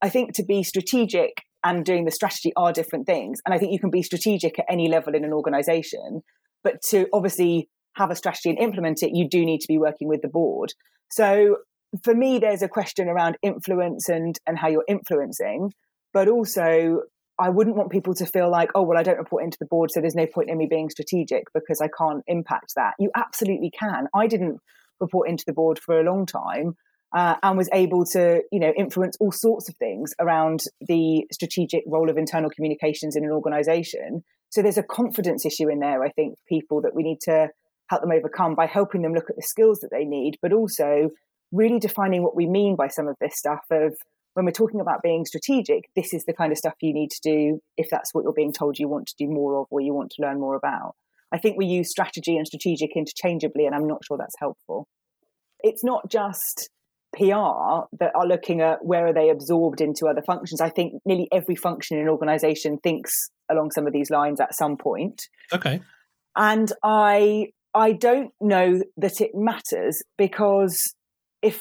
I 0.00 0.08
think 0.08 0.34
to 0.34 0.44
be 0.44 0.62
strategic 0.62 1.42
and 1.64 1.84
doing 1.84 2.04
the 2.04 2.10
strategy 2.10 2.52
are 2.56 2.72
different 2.72 3.06
things. 3.06 3.40
And 3.44 3.54
I 3.54 3.58
think 3.58 3.72
you 3.72 3.78
can 3.78 3.90
be 3.90 4.02
strategic 4.02 4.58
at 4.58 4.66
any 4.68 4.88
level 4.88 5.14
in 5.14 5.24
an 5.24 5.32
organization, 5.32 6.22
but 6.64 6.82
to 6.90 7.06
obviously 7.12 7.68
have 7.94 8.10
a 8.10 8.16
strategy 8.16 8.50
and 8.50 8.58
implement 8.58 9.02
it, 9.02 9.14
you 9.14 9.28
do 9.28 9.44
need 9.44 9.60
to 9.60 9.68
be 9.68 9.78
working 9.78 10.08
with 10.08 10.22
the 10.22 10.28
board. 10.28 10.72
So 11.10 11.58
for 12.02 12.14
me, 12.14 12.38
there's 12.38 12.62
a 12.62 12.68
question 12.68 13.08
around 13.08 13.36
influence 13.42 14.08
and 14.08 14.38
and 14.46 14.58
how 14.58 14.68
you're 14.68 14.84
influencing, 14.88 15.72
but 16.12 16.28
also 16.28 17.02
I 17.38 17.48
wouldn't 17.48 17.76
want 17.76 17.90
people 17.90 18.14
to 18.14 18.26
feel 18.26 18.50
like, 18.50 18.70
oh 18.74 18.82
well, 18.82 18.98
I 18.98 19.02
don't 19.02 19.18
report 19.18 19.44
into 19.44 19.58
the 19.58 19.66
board, 19.66 19.90
so 19.90 20.00
there's 20.00 20.14
no 20.14 20.26
point 20.26 20.50
in 20.50 20.58
me 20.58 20.66
being 20.68 20.90
strategic 20.90 21.44
because 21.52 21.80
I 21.80 21.88
can't 21.88 22.22
impact 22.26 22.74
that. 22.76 22.94
You 22.98 23.10
absolutely 23.14 23.70
can. 23.70 24.06
I 24.14 24.26
didn't 24.26 24.60
report 25.00 25.28
into 25.28 25.44
the 25.46 25.52
board 25.52 25.78
for 25.78 25.98
a 25.98 26.04
long 26.04 26.26
time. 26.26 26.76
Uh, 27.14 27.36
and 27.42 27.58
was 27.58 27.68
able 27.74 28.06
to, 28.06 28.40
you 28.50 28.58
know, 28.58 28.72
influence 28.74 29.18
all 29.20 29.30
sorts 29.30 29.68
of 29.68 29.76
things 29.76 30.14
around 30.18 30.60
the 30.80 31.26
strategic 31.30 31.82
role 31.86 32.08
of 32.08 32.16
internal 32.16 32.48
communications 32.48 33.16
in 33.16 33.22
an 33.22 33.30
organization. 33.30 34.24
So 34.48 34.62
there's 34.62 34.78
a 34.78 34.82
confidence 34.82 35.44
issue 35.44 35.68
in 35.68 35.78
there, 35.78 36.02
I 36.02 36.08
think, 36.08 36.38
for 36.38 36.44
people 36.48 36.80
that 36.80 36.94
we 36.94 37.02
need 37.02 37.20
to 37.24 37.50
help 37.88 38.00
them 38.00 38.12
overcome 38.12 38.54
by 38.54 38.64
helping 38.64 39.02
them 39.02 39.12
look 39.12 39.28
at 39.28 39.36
the 39.36 39.42
skills 39.42 39.80
that 39.80 39.90
they 39.90 40.06
need, 40.06 40.38
but 40.40 40.54
also 40.54 41.10
really 41.52 41.78
defining 41.78 42.22
what 42.22 42.34
we 42.34 42.46
mean 42.46 42.76
by 42.76 42.88
some 42.88 43.06
of 43.06 43.16
this 43.20 43.36
stuff 43.36 43.60
of 43.70 43.94
when 44.34 44.46
we're 44.46 44.52
talking 44.52 44.80
about 44.80 45.02
being 45.02 45.24
strategic, 45.24 45.90
this 45.94 46.14
is 46.14 46.24
the 46.24 46.32
kind 46.32 46.52
of 46.52 46.58
stuff 46.58 46.74
you 46.80 46.94
need 46.94 47.10
to 47.10 47.20
do 47.22 47.60
if 47.76 47.88
that's 47.90 48.14
what 48.14 48.24
you're 48.24 48.32
being 48.32 48.52
told 48.52 48.78
you 48.78 48.88
want 48.88 49.06
to 49.06 49.14
do 49.18 49.28
more 49.28 49.60
of 49.60 49.66
or 49.70 49.80
you 49.80 49.92
want 49.92 50.10
to 50.10 50.22
learn 50.22 50.40
more 50.40 50.56
about. 50.56 50.94
I 51.30 51.38
think 51.38 51.56
we 51.56 51.66
use 51.66 51.90
strategy 51.90 52.36
and 52.36 52.46
strategic 52.46 52.90
interchangeably, 52.96 53.66
and 53.66 53.74
I'm 53.74 53.86
not 53.86 54.04
sure 54.04 54.18
that's 54.18 54.34
helpful. 54.38 54.86
It's 55.62 55.84
not 55.84 56.10
just 56.10 56.70
PR 57.14 57.86
that 57.98 58.12
are 58.14 58.26
looking 58.26 58.60
at 58.60 58.84
where 58.84 59.06
are 59.06 59.12
they 59.12 59.28
absorbed 59.28 59.80
into 59.80 60.06
other 60.06 60.22
functions. 60.22 60.60
I 60.60 60.70
think 60.70 60.94
nearly 61.04 61.28
every 61.30 61.56
function 61.56 61.98
in 61.98 62.04
an 62.04 62.08
organization 62.08 62.78
thinks 62.78 63.30
along 63.50 63.72
some 63.72 63.86
of 63.86 63.92
these 63.92 64.10
lines 64.10 64.40
at 64.40 64.54
some 64.54 64.76
point. 64.76 65.28
Okay. 65.52 65.80
And 66.34 66.72
I 66.82 67.48
I 67.74 67.92
don't 67.92 68.32
know 68.40 68.82
that 68.96 69.20
it 69.20 69.30
matters 69.34 70.02
because 70.18 70.94
if 71.42 71.60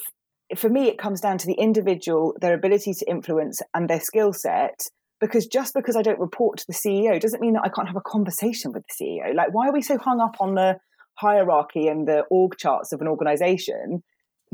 for 0.56 0.70
me 0.70 0.88
it 0.88 0.98
comes 0.98 1.22
down 1.22 1.38
to 1.40 1.48
the 1.48 1.54
individual, 1.54 2.36
their 2.40 2.54
ability 2.54 2.94
to 2.94 3.10
influence 3.10 3.62
and 3.74 3.90
their 3.90 4.00
skill 4.00 4.34
set. 4.34 4.80
Because 5.20 5.46
just 5.46 5.76
because 5.76 5.96
I 5.96 6.02
don't 6.02 6.20
report 6.20 6.58
to 6.58 6.66
the 6.68 6.74
CEO 6.74 7.20
doesn't 7.20 7.42
mean 7.42 7.54
that 7.54 7.62
I 7.64 7.70
can't 7.70 7.88
have 7.88 7.96
a 7.96 8.02
conversation 8.02 8.72
with 8.74 8.84
the 8.88 9.06
CEO. 9.06 9.36
Like, 9.36 9.54
why 9.54 9.68
are 9.68 9.74
we 9.74 9.84
so 9.84 10.00
hung 10.00 10.20
up 10.20 10.36
on 10.40 10.56
the 10.56 10.80
hierarchy 11.14 11.88
and 11.88 12.08
the 12.08 12.24
org 12.32 12.58
charts 12.58 12.92
of 12.92 13.02
an 13.02 13.08
organization? 13.08 14.02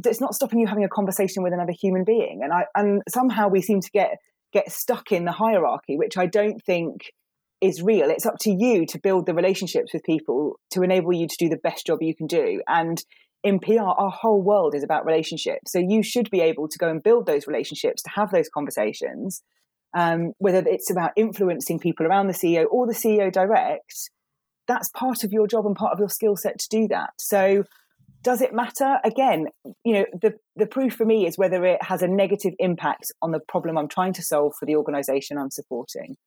It's 0.03 0.19
not 0.19 0.35
stopping 0.35 0.59
you 0.59 0.67
having 0.67 0.83
a 0.83 0.89
conversation 0.89 1.41
with 1.41 1.53
another 1.53 1.71
human 1.71 2.03
being. 2.03 2.41
And 2.43 2.51
I 2.51 2.65
and 2.75 3.01
somehow 3.07 3.47
we 3.47 3.61
seem 3.61 3.79
to 3.79 3.89
get 3.91 4.17
get 4.51 4.71
stuck 4.71 5.11
in 5.11 5.23
the 5.23 5.31
hierarchy, 5.31 5.97
which 5.97 6.17
I 6.17 6.25
don't 6.25 6.61
think 6.65 7.11
is 7.61 7.81
real. 7.81 8.09
It's 8.09 8.25
up 8.25 8.35
to 8.41 8.51
you 8.51 8.85
to 8.87 8.99
build 8.99 9.25
the 9.25 9.33
relationships 9.33 9.93
with 9.93 10.03
people 10.03 10.59
to 10.71 10.83
enable 10.83 11.13
you 11.13 11.27
to 11.27 11.35
do 11.39 11.49
the 11.49 11.57
best 11.57 11.85
job 11.87 11.99
you 12.01 12.15
can 12.15 12.27
do. 12.27 12.61
And 12.67 13.01
in 13.47 13.59
PR, 13.59 13.81
our 13.81 14.11
whole 14.11 14.41
world 14.41 14.75
is 14.75 14.83
about 14.83 15.05
relationships. 15.05 15.71
So 15.71 15.79
you 15.79 16.03
should 16.03 16.29
be 16.29 16.41
able 16.41 16.67
to 16.67 16.77
go 16.77 16.89
and 16.89 17.01
build 17.01 17.25
those 17.25 17.47
relationships, 17.47 18.01
to 18.03 18.09
have 18.09 18.31
those 18.31 18.49
conversations, 18.49 19.41
um, 19.95 20.33
whether 20.37 20.63
it's 20.65 20.91
about 20.91 21.11
influencing 21.15 21.79
people 21.79 22.05
around 22.05 22.27
the 22.27 22.33
CEO 22.33 22.65
or 22.69 22.85
the 22.85 22.93
CEO 22.93 23.31
direct. 23.31 24.09
That's 24.67 24.89
part 24.89 25.23
of 25.23 25.31
your 25.31 25.47
job 25.47 25.65
and 25.65 25.75
part 25.75 25.93
of 25.93 25.99
your 25.99 26.09
skill 26.09 26.35
set 26.35 26.59
to 26.59 26.67
do 26.69 26.87
that. 26.89 27.11
So 27.19 27.63
does 28.21 28.41
it 28.41 28.53
matter? 28.53 28.97
Again, 29.05 29.45
you 29.85 29.93
know, 29.93 30.05
the, 30.21 30.33
the 30.57 30.67
proof 30.67 30.93
for 30.93 31.05
me 31.05 31.25
is 31.25 31.37
whether 31.37 31.63
it 31.63 31.81
has 31.81 32.01
a 32.01 32.07
negative 32.07 32.53
impact 32.59 33.11
on 33.21 33.31
the 33.31 33.39
problem 33.47 33.77
I'm 33.77 33.87
trying 33.87 34.13
to 34.13 34.21
solve 34.21 34.53
for 34.59 34.65
the 34.65 34.75
organization 34.75 35.37
I'm 35.37 35.51
supporting. 35.51 36.17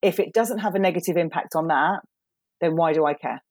If 0.00 0.20
it 0.20 0.32
doesn't 0.32 0.58
have 0.58 0.76
a 0.76 0.78
negative 0.78 1.16
impact 1.16 1.56
on 1.56 1.66
that, 1.68 2.00
then 2.60 2.76
why 2.76 2.92
do 2.92 3.04
I 3.04 3.14
care? 3.14 3.42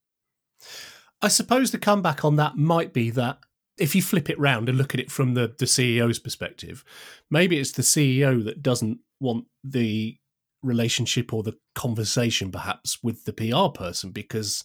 I 1.21 1.27
suppose 1.27 1.71
the 1.71 1.77
comeback 1.77 2.25
on 2.25 2.35
that 2.37 2.57
might 2.57 2.93
be 2.93 3.09
that 3.11 3.39
if 3.77 3.95
you 3.95 4.01
flip 4.01 4.29
it 4.29 4.39
round 4.39 4.69
and 4.69 4.77
look 4.77 4.93
at 4.93 4.99
it 4.99 5.11
from 5.11 5.33
the, 5.33 5.53
the 5.57 5.65
CEO's 5.65 6.19
perspective, 6.19 6.83
maybe 7.29 7.59
it's 7.59 7.71
the 7.71 7.81
CEO 7.81 8.43
that 8.43 8.61
doesn't 8.61 8.99
want 9.19 9.45
the 9.63 10.17
relationship 10.63 11.33
or 11.33 11.43
the 11.43 11.57
conversation 11.73 12.51
perhaps 12.51 12.99
with 13.01 13.25
the 13.25 13.33
PR 13.33 13.69
person 13.73 14.11
because 14.11 14.63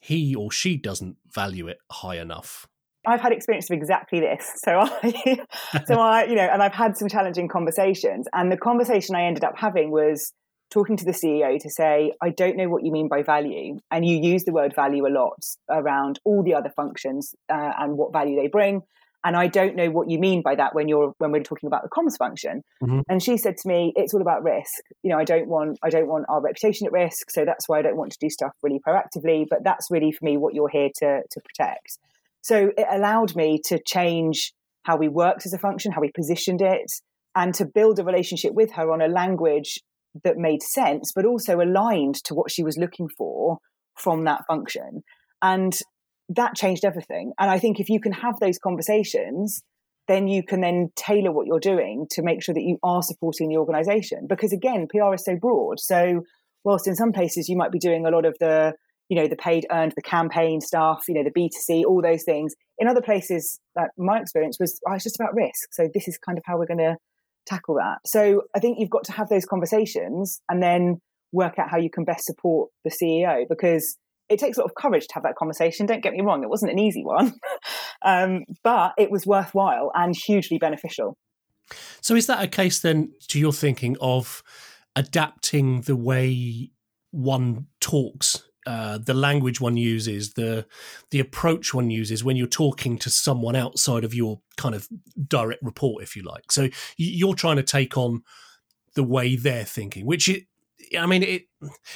he 0.00 0.34
or 0.34 0.50
she 0.50 0.76
doesn't 0.76 1.16
value 1.32 1.68
it 1.68 1.78
high 1.90 2.16
enough. 2.16 2.66
I've 3.06 3.20
had 3.20 3.32
experience 3.32 3.70
of 3.70 3.76
exactly 3.76 4.20
this. 4.20 4.50
So 4.64 4.80
I, 4.80 5.38
so 5.86 5.94
I, 5.94 6.24
you 6.24 6.34
know, 6.34 6.42
and 6.42 6.62
I've 6.62 6.74
had 6.74 6.96
some 6.96 7.08
challenging 7.08 7.48
conversations. 7.48 8.26
And 8.32 8.50
the 8.50 8.56
conversation 8.56 9.14
I 9.14 9.22
ended 9.22 9.44
up 9.44 9.56
having 9.56 9.90
was 9.90 10.32
talking 10.70 10.96
to 10.96 11.04
the 11.04 11.12
CEO 11.12 11.58
to 11.60 11.70
say, 11.70 12.12
I 12.22 12.30
don't 12.30 12.56
know 12.56 12.68
what 12.68 12.84
you 12.84 12.92
mean 12.92 13.08
by 13.08 13.22
value. 13.22 13.78
And 13.90 14.06
you 14.06 14.18
use 14.18 14.44
the 14.44 14.52
word 14.52 14.74
value 14.74 15.06
a 15.06 15.08
lot 15.08 15.44
around 15.68 16.20
all 16.24 16.42
the 16.42 16.54
other 16.54 16.70
functions 16.70 17.34
uh, 17.48 17.72
and 17.78 17.96
what 17.96 18.12
value 18.12 18.36
they 18.36 18.48
bring. 18.48 18.82
And 19.24 19.36
I 19.36 19.48
don't 19.48 19.74
know 19.74 19.90
what 19.90 20.08
you 20.08 20.18
mean 20.18 20.42
by 20.42 20.54
that 20.54 20.74
when 20.74 20.86
you're 20.86 21.12
when 21.18 21.32
we're 21.32 21.42
talking 21.42 21.66
about 21.66 21.82
the 21.82 21.88
comms 21.88 22.16
function. 22.16 22.62
Mm-hmm. 22.82 23.00
And 23.08 23.22
she 23.22 23.36
said 23.36 23.56
to 23.56 23.68
me, 23.68 23.92
it's 23.96 24.14
all 24.14 24.20
about 24.20 24.44
risk. 24.44 24.80
You 25.02 25.10
know, 25.10 25.18
I 25.18 25.24
don't 25.24 25.48
want 25.48 25.78
I 25.82 25.90
don't 25.90 26.06
want 26.06 26.26
our 26.28 26.40
reputation 26.40 26.86
at 26.86 26.92
risk. 26.92 27.30
So 27.30 27.44
that's 27.44 27.68
why 27.68 27.80
I 27.80 27.82
don't 27.82 27.96
want 27.96 28.12
to 28.12 28.18
do 28.20 28.30
stuff 28.30 28.52
really 28.62 28.78
proactively. 28.78 29.44
But 29.50 29.64
that's 29.64 29.90
really 29.90 30.12
for 30.12 30.24
me 30.24 30.36
what 30.36 30.54
you're 30.54 30.68
here 30.68 30.90
to 30.96 31.22
to 31.28 31.40
protect. 31.40 31.98
So 32.42 32.70
it 32.78 32.86
allowed 32.88 33.34
me 33.34 33.60
to 33.66 33.80
change 33.84 34.52
how 34.84 34.96
we 34.96 35.08
worked 35.08 35.44
as 35.44 35.52
a 35.52 35.58
function, 35.58 35.90
how 35.90 36.00
we 36.00 36.12
positioned 36.12 36.62
it, 36.62 36.90
and 37.34 37.52
to 37.54 37.66
build 37.66 37.98
a 37.98 38.04
relationship 38.04 38.54
with 38.54 38.72
her 38.72 38.92
on 38.92 39.02
a 39.02 39.08
language 39.08 39.80
that 40.24 40.36
made 40.36 40.62
sense, 40.62 41.12
but 41.14 41.24
also 41.24 41.60
aligned 41.60 42.16
to 42.24 42.34
what 42.34 42.50
she 42.50 42.62
was 42.62 42.76
looking 42.76 43.08
for 43.16 43.58
from 43.96 44.24
that 44.24 44.42
function. 44.46 45.02
And 45.42 45.78
that 46.28 46.54
changed 46.54 46.84
everything. 46.84 47.32
And 47.38 47.50
I 47.50 47.58
think 47.58 47.80
if 47.80 47.88
you 47.88 48.00
can 48.00 48.12
have 48.12 48.38
those 48.40 48.58
conversations, 48.58 49.62
then 50.08 50.26
you 50.26 50.42
can 50.42 50.60
then 50.60 50.88
tailor 50.96 51.32
what 51.32 51.46
you're 51.46 51.60
doing 51.60 52.06
to 52.10 52.22
make 52.22 52.42
sure 52.42 52.54
that 52.54 52.62
you 52.62 52.78
are 52.82 53.02
supporting 53.02 53.48
the 53.48 53.58
organization. 53.58 54.26
Because 54.28 54.52
again, 54.52 54.86
PR 54.88 55.14
is 55.14 55.24
so 55.24 55.36
broad. 55.36 55.78
So 55.78 56.22
whilst 56.64 56.88
in 56.88 56.96
some 56.96 57.12
places 57.12 57.48
you 57.48 57.56
might 57.56 57.72
be 57.72 57.78
doing 57.78 58.06
a 58.06 58.10
lot 58.10 58.24
of 58.24 58.36
the, 58.40 58.72
you 59.08 59.16
know, 59.16 59.28
the 59.28 59.36
paid 59.36 59.66
earned, 59.70 59.92
the 59.96 60.02
campaign 60.02 60.60
stuff, 60.60 61.04
you 61.08 61.14
know, 61.14 61.24
the 61.24 61.30
B2C, 61.30 61.84
all 61.84 62.02
those 62.02 62.24
things. 62.24 62.54
In 62.78 62.88
other 62.88 63.02
places, 63.02 63.58
like 63.76 63.90
my 63.96 64.18
experience 64.18 64.58
was, 64.58 64.78
oh, 64.88 64.94
it's 64.94 65.04
just 65.04 65.18
about 65.20 65.34
risk. 65.34 65.68
So 65.72 65.88
this 65.92 66.08
is 66.08 66.18
kind 66.18 66.38
of 66.38 66.44
how 66.46 66.58
we're 66.58 66.66
going 66.66 66.78
to 66.78 66.96
tackle 67.48 67.76
that. 67.76 67.98
So 68.06 68.42
I 68.54 68.60
think 68.60 68.78
you've 68.78 68.90
got 68.90 69.04
to 69.04 69.12
have 69.12 69.28
those 69.28 69.44
conversations 69.44 70.40
and 70.48 70.62
then 70.62 71.00
work 71.32 71.58
out 71.58 71.70
how 71.70 71.78
you 71.78 71.90
can 71.90 72.04
best 72.04 72.24
support 72.24 72.70
the 72.84 72.90
CEO 72.90 73.44
because 73.48 73.96
it 74.28 74.38
takes 74.38 74.58
a 74.58 74.60
lot 74.60 74.66
of 74.66 74.74
courage 74.74 75.06
to 75.08 75.14
have 75.14 75.22
that 75.22 75.36
conversation. 75.36 75.86
Don't 75.86 76.02
get 76.02 76.12
me 76.12 76.20
wrong, 76.22 76.42
it 76.42 76.50
wasn't 76.50 76.72
an 76.72 76.78
easy 76.78 77.04
one, 77.04 77.34
um, 78.04 78.44
but 78.62 78.92
it 78.98 79.10
was 79.10 79.26
worthwhile 79.26 79.90
and 79.94 80.14
hugely 80.14 80.58
beneficial. 80.58 81.16
So, 82.00 82.14
is 82.14 82.26
that 82.26 82.42
a 82.42 82.48
case 82.48 82.80
then, 82.80 83.12
to 83.28 83.38
your 83.38 83.52
thinking, 83.52 83.96
of 84.00 84.42
adapting 84.96 85.82
the 85.82 85.96
way 85.96 86.70
one 87.10 87.66
talks 87.80 88.47
uh, 88.68 88.98
the 88.98 89.14
language 89.14 89.62
one 89.62 89.78
uses, 89.78 90.34
the 90.34 90.66
the 91.10 91.20
approach 91.20 91.72
one 91.72 91.90
uses 91.90 92.22
when 92.22 92.36
you're 92.36 92.46
talking 92.46 92.98
to 92.98 93.08
someone 93.08 93.56
outside 93.56 94.04
of 94.04 94.12
your 94.12 94.42
kind 94.58 94.74
of 94.74 94.86
direct 95.26 95.62
report, 95.62 96.02
if 96.02 96.14
you 96.14 96.22
like. 96.22 96.52
So 96.52 96.68
you're 96.98 97.34
trying 97.34 97.56
to 97.56 97.62
take 97.62 97.96
on 97.96 98.22
the 98.94 99.02
way 99.02 99.36
they're 99.36 99.64
thinking, 99.64 100.04
which 100.04 100.28
it, 100.28 100.44
I 100.98 101.06
mean, 101.06 101.22
it 101.22 101.46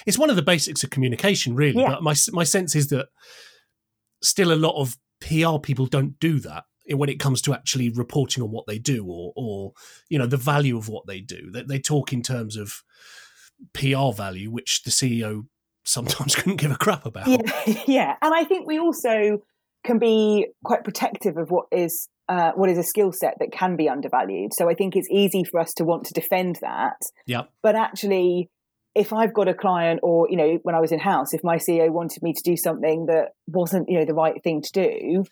it's 0.06 0.16
one 0.16 0.30
of 0.30 0.36
the 0.36 0.40
basics 0.40 0.82
of 0.82 0.88
communication, 0.88 1.54
really. 1.54 1.82
Yeah. 1.82 1.90
But 1.90 2.02
my 2.02 2.14
my 2.30 2.44
sense 2.44 2.74
is 2.74 2.88
that 2.88 3.08
still 4.22 4.50
a 4.50 4.54
lot 4.54 4.80
of 4.80 4.96
PR 5.20 5.58
people 5.58 5.84
don't 5.84 6.18
do 6.20 6.40
that 6.40 6.64
when 6.88 7.10
it 7.10 7.20
comes 7.20 7.42
to 7.42 7.52
actually 7.52 7.90
reporting 7.90 8.42
on 8.42 8.50
what 8.50 8.66
they 8.66 8.78
do 8.78 9.04
or 9.04 9.34
or 9.36 9.74
you 10.08 10.18
know 10.18 10.26
the 10.26 10.38
value 10.38 10.78
of 10.78 10.88
what 10.88 11.06
they 11.06 11.20
do. 11.20 11.50
They, 11.50 11.64
they 11.64 11.78
talk 11.78 12.14
in 12.14 12.22
terms 12.22 12.56
of 12.56 12.82
PR 13.74 14.12
value, 14.16 14.50
which 14.50 14.84
the 14.84 14.90
CEO 14.90 15.48
sometimes 15.84 16.34
couldn't 16.36 16.56
give 16.56 16.70
a 16.70 16.76
crap 16.76 17.06
about. 17.06 17.26
Yeah, 17.26 17.38
yeah. 17.86 18.16
and 18.22 18.34
I 18.34 18.44
think 18.44 18.66
we 18.66 18.78
also 18.78 19.42
can 19.84 19.98
be 19.98 20.46
quite 20.64 20.84
protective 20.84 21.36
of 21.36 21.50
what 21.50 21.66
is 21.72 22.08
uh, 22.28 22.52
what 22.52 22.70
is 22.70 22.78
a 22.78 22.82
skill 22.82 23.12
set 23.12 23.38
that 23.40 23.52
can 23.52 23.76
be 23.76 23.88
undervalued. 23.88 24.54
So 24.54 24.70
I 24.70 24.74
think 24.74 24.96
it's 24.96 25.08
easy 25.10 25.44
for 25.44 25.60
us 25.60 25.74
to 25.74 25.84
want 25.84 26.06
to 26.06 26.14
defend 26.14 26.58
that. 26.62 27.02
Yeah. 27.26 27.42
But 27.62 27.74
actually, 27.74 28.48
if 28.94 29.12
I've 29.12 29.34
got 29.34 29.48
a 29.48 29.54
client, 29.54 30.00
or 30.02 30.28
you 30.30 30.36
know, 30.36 30.58
when 30.62 30.74
I 30.74 30.80
was 30.80 30.92
in 30.92 30.98
house, 30.98 31.34
if 31.34 31.42
my 31.42 31.56
CEO 31.56 31.90
wanted 31.90 32.22
me 32.22 32.32
to 32.32 32.42
do 32.42 32.56
something 32.56 33.06
that 33.06 33.32
wasn't 33.46 33.88
you 33.88 33.98
know 33.98 34.04
the 34.04 34.14
right 34.14 34.42
thing 34.42 34.62
to 34.62 34.72
do, 34.72 35.24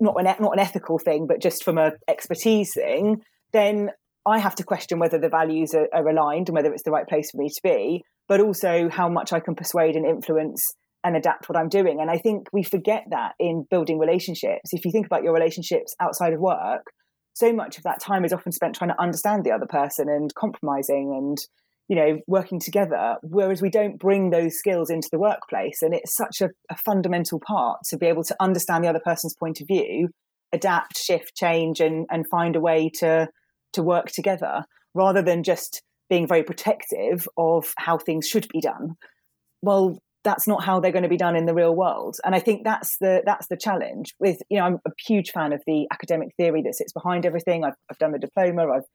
not 0.00 0.18
an 0.18 0.24
not 0.40 0.52
an 0.52 0.58
ethical 0.58 0.98
thing, 0.98 1.26
but 1.26 1.40
just 1.40 1.64
from 1.64 1.78
a 1.78 1.92
expertise 2.08 2.74
thing, 2.74 3.22
then 3.52 3.90
I 4.24 4.38
have 4.38 4.56
to 4.56 4.64
question 4.64 4.98
whether 4.98 5.18
the 5.18 5.28
values 5.28 5.74
are, 5.74 5.88
are 5.92 6.08
aligned 6.08 6.48
and 6.48 6.56
whether 6.56 6.72
it's 6.72 6.82
the 6.82 6.90
right 6.90 7.06
place 7.06 7.30
for 7.30 7.36
me 7.38 7.48
to 7.48 7.62
be 7.62 8.04
but 8.28 8.40
also 8.40 8.88
how 8.88 9.08
much 9.08 9.32
I 9.32 9.40
can 9.40 9.54
persuade 9.54 9.96
and 9.96 10.06
influence 10.06 10.64
and 11.04 11.16
adapt 11.16 11.48
what 11.48 11.56
I'm 11.56 11.68
doing. 11.68 12.00
And 12.00 12.10
I 12.10 12.18
think 12.18 12.48
we 12.52 12.62
forget 12.62 13.04
that 13.10 13.34
in 13.38 13.64
building 13.70 13.98
relationships. 13.98 14.72
If 14.72 14.84
you 14.84 14.90
think 14.90 15.06
about 15.06 15.22
your 15.22 15.32
relationships 15.32 15.94
outside 16.00 16.32
of 16.32 16.40
work, 16.40 16.92
so 17.36 17.52
much 17.52 17.76
of 17.76 17.84
that 17.84 18.00
time 18.00 18.24
is 18.24 18.32
often 18.32 18.50
spent 18.50 18.74
trying 18.74 18.90
to 18.90 19.00
understand 19.00 19.44
the 19.44 19.52
other 19.52 19.66
person 19.66 20.08
and 20.08 20.34
compromising 20.34 21.14
and 21.16 21.38
you 21.86 21.94
know 21.94 22.18
working 22.26 22.58
together 22.58 23.16
whereas 23.22 23.62
we 23.62 23.70
don't 23.70 23.98
bring 23.98 24.30
those 24.30 24.58
skills 24.58 24.90
into 24.90 25.08
the 25.12 25.18
workplace 25.18 25.82
and 25.82 25.94
it's 25.94 26.16
such 26.16 26.40
a, 26.40 26.48
a 26.70 26.76
fundamental 26.76 27.38
part 27.46 27.78
to 27.88 27.96
be 27.96 28.06
able 28.06 28.24
to 28.24 28.34
understand 28.40 28.82
the 28.82 28.88
other 28.88 29.02
person's 29.04 29.36
point 29.38 29.60
of 29.60 29.68
view 29.68 30.08
adapt 30.52 30.98
shift 30.98 31.36
change 31.36 31.78
and 31.78 32.06
and 32.10 32.24
find 32.28 32.56
a 32.56 32.60
way 32.60 32.90
to 32.92 33.28
to 33.72 33.82
work 33.82 34.06
together 34.06 34.64
rather 34.94 35.22
than 35.22 35.44
just 35.44 35.82
being 36.08 36.26
very 36.26 36.42
protective 36.42 37.28
of 37.36 37.72
how 37.76 37.98
things 37.98 38.28
should 38.28 38.48
be 38.48 38.60
done. 38.60 38.96
Well, 39.62 39.98
that's 40.24 40.48
not 40.48 40.64
how 40.64 40.80
they're 40.80 40.92
going 40.92 41.04
to 41.04 41.08
be 41.08 41.16
done 41.16 41.36
in 41.36 41.46
the 41.46 41.54
real 41.54 41.74
world. 41.74 42.16
And 42.24 42.34
I 42.34 42.40
think 42.40 42.64
that's 42.64 42.98
the 42.98 43.22
that's 43.24 43.46
the 43.46 43.56
challenge. 43.56 44.14
With 44.18 44.42
you 44.50 44.58
know, 44.58 44.64
I'm 44.64 44.78
a 44.86 44.90
huge 45.06 45.30
fan 45.30 45.52
of 45.52 45.62
the 45.66 45.86
academic 45.92 46.30
theory 46.36 46.62
that 46.62 46.74
sits 46.74 46.92
behind 46.92 47.24
everything. 47.24 47.64
I've, 47.64 47.76
I've 47.90 47.98
done 47.98 48.12
the 48.12 48.18
diploma. 48.18 48.66
I've 48.68 48.86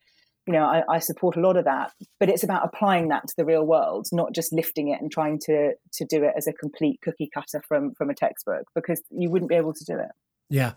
you 0.48 0.54
know, 0.54 0.64
I, 0.64 0.82
I, 0.90 1.00
support 1.00 1.36
a 1.36 1.40
lot 1.40 1.56
of 1.56 1.66
that, 1.66 1.92
but 2.20 2.28
it's 2.28 2.44
about 2.44 2.66
applying 2.66 3.10
that 3.10 3.28
to 3.28 3.34
the 3.38 3.46
real 3.46 3.64
world, 3.64 4.08
not 4.12 4.34
just 4.34 4.52
lifting 4.52 4.88
it 4.88 5.00
and 5.00 5.12
trying 5.12 5.40
to 5.46 5.74
to 5.94 6.06
do 6.06 6.24
it 6.24 6.34
as 6.36 6.48
a 6.48 6.54
complete 6.54 7.00
cookie 7.04 7.30
cutter 7.32 7.62
from 7.68 7.94
from 7.94 8.10
a 8.10 8.16
textbook, 8.16 8.66
because 8.74 9.02
you 9.12 9.30
wouldn't 9.30 9.50
be 9.50 9.56
able 9.56 9.74
to 9.74 9.86
do 9.86 9.94
it. 9.94 10.12
Yeah, 10.52 10.74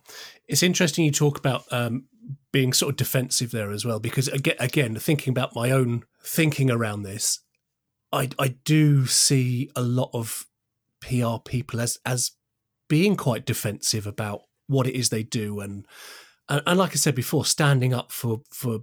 it's 0.46 0.62
interesting 0.62 1.04
you 1.04 1.10
talk 1.10 1.36
about 1.36 1.64
um, 1.72 2.04
being 2.52 2.72
sort 2.72 2.90
of 2.90 2.96
defensive 2.96 3.50
there 3.50 3.72
as 3.72 3.84
well, 3.84 3.98
because 3.98 4.28
again, 4.28 4.54
again, 4.60 4.94
thinking 4.94 5.32
about 5.32 5.56
my 5.56 5.72
own 5.72 6.04
thinking 6.24 6.70
around 6.70 7.02
this, 7.02 7.40
I 8.12 8.30
I 8.38 8.54
do 8.64 9.06
see 9.06 9.70
a 9.74 9.82
lot 9.82 10.10
of 10.14 10.46
PR 11.00 11.38
people 11.44 11.80
as 11.80 11.98
as 12.06 12.30
being 12.88 13.16
quite 13.16 13.44
defensive 13.44 14.06
about 14.06 14.42
what 14.68 14.86
it 14.86 14.94
is 14.94 15.08
they 15.08 15.24
do. 15.24 15.58
And 15.58 15.86
and, 16.48 16.62
and 16.66 16.78
like 16.78 16.92
I 16.92 16.94
said 16.94 17.16
before, 17.16 17.44
standing 17.44 17.92
up 17.92 18.12
for 18.12 18.42
for 18.52 18.80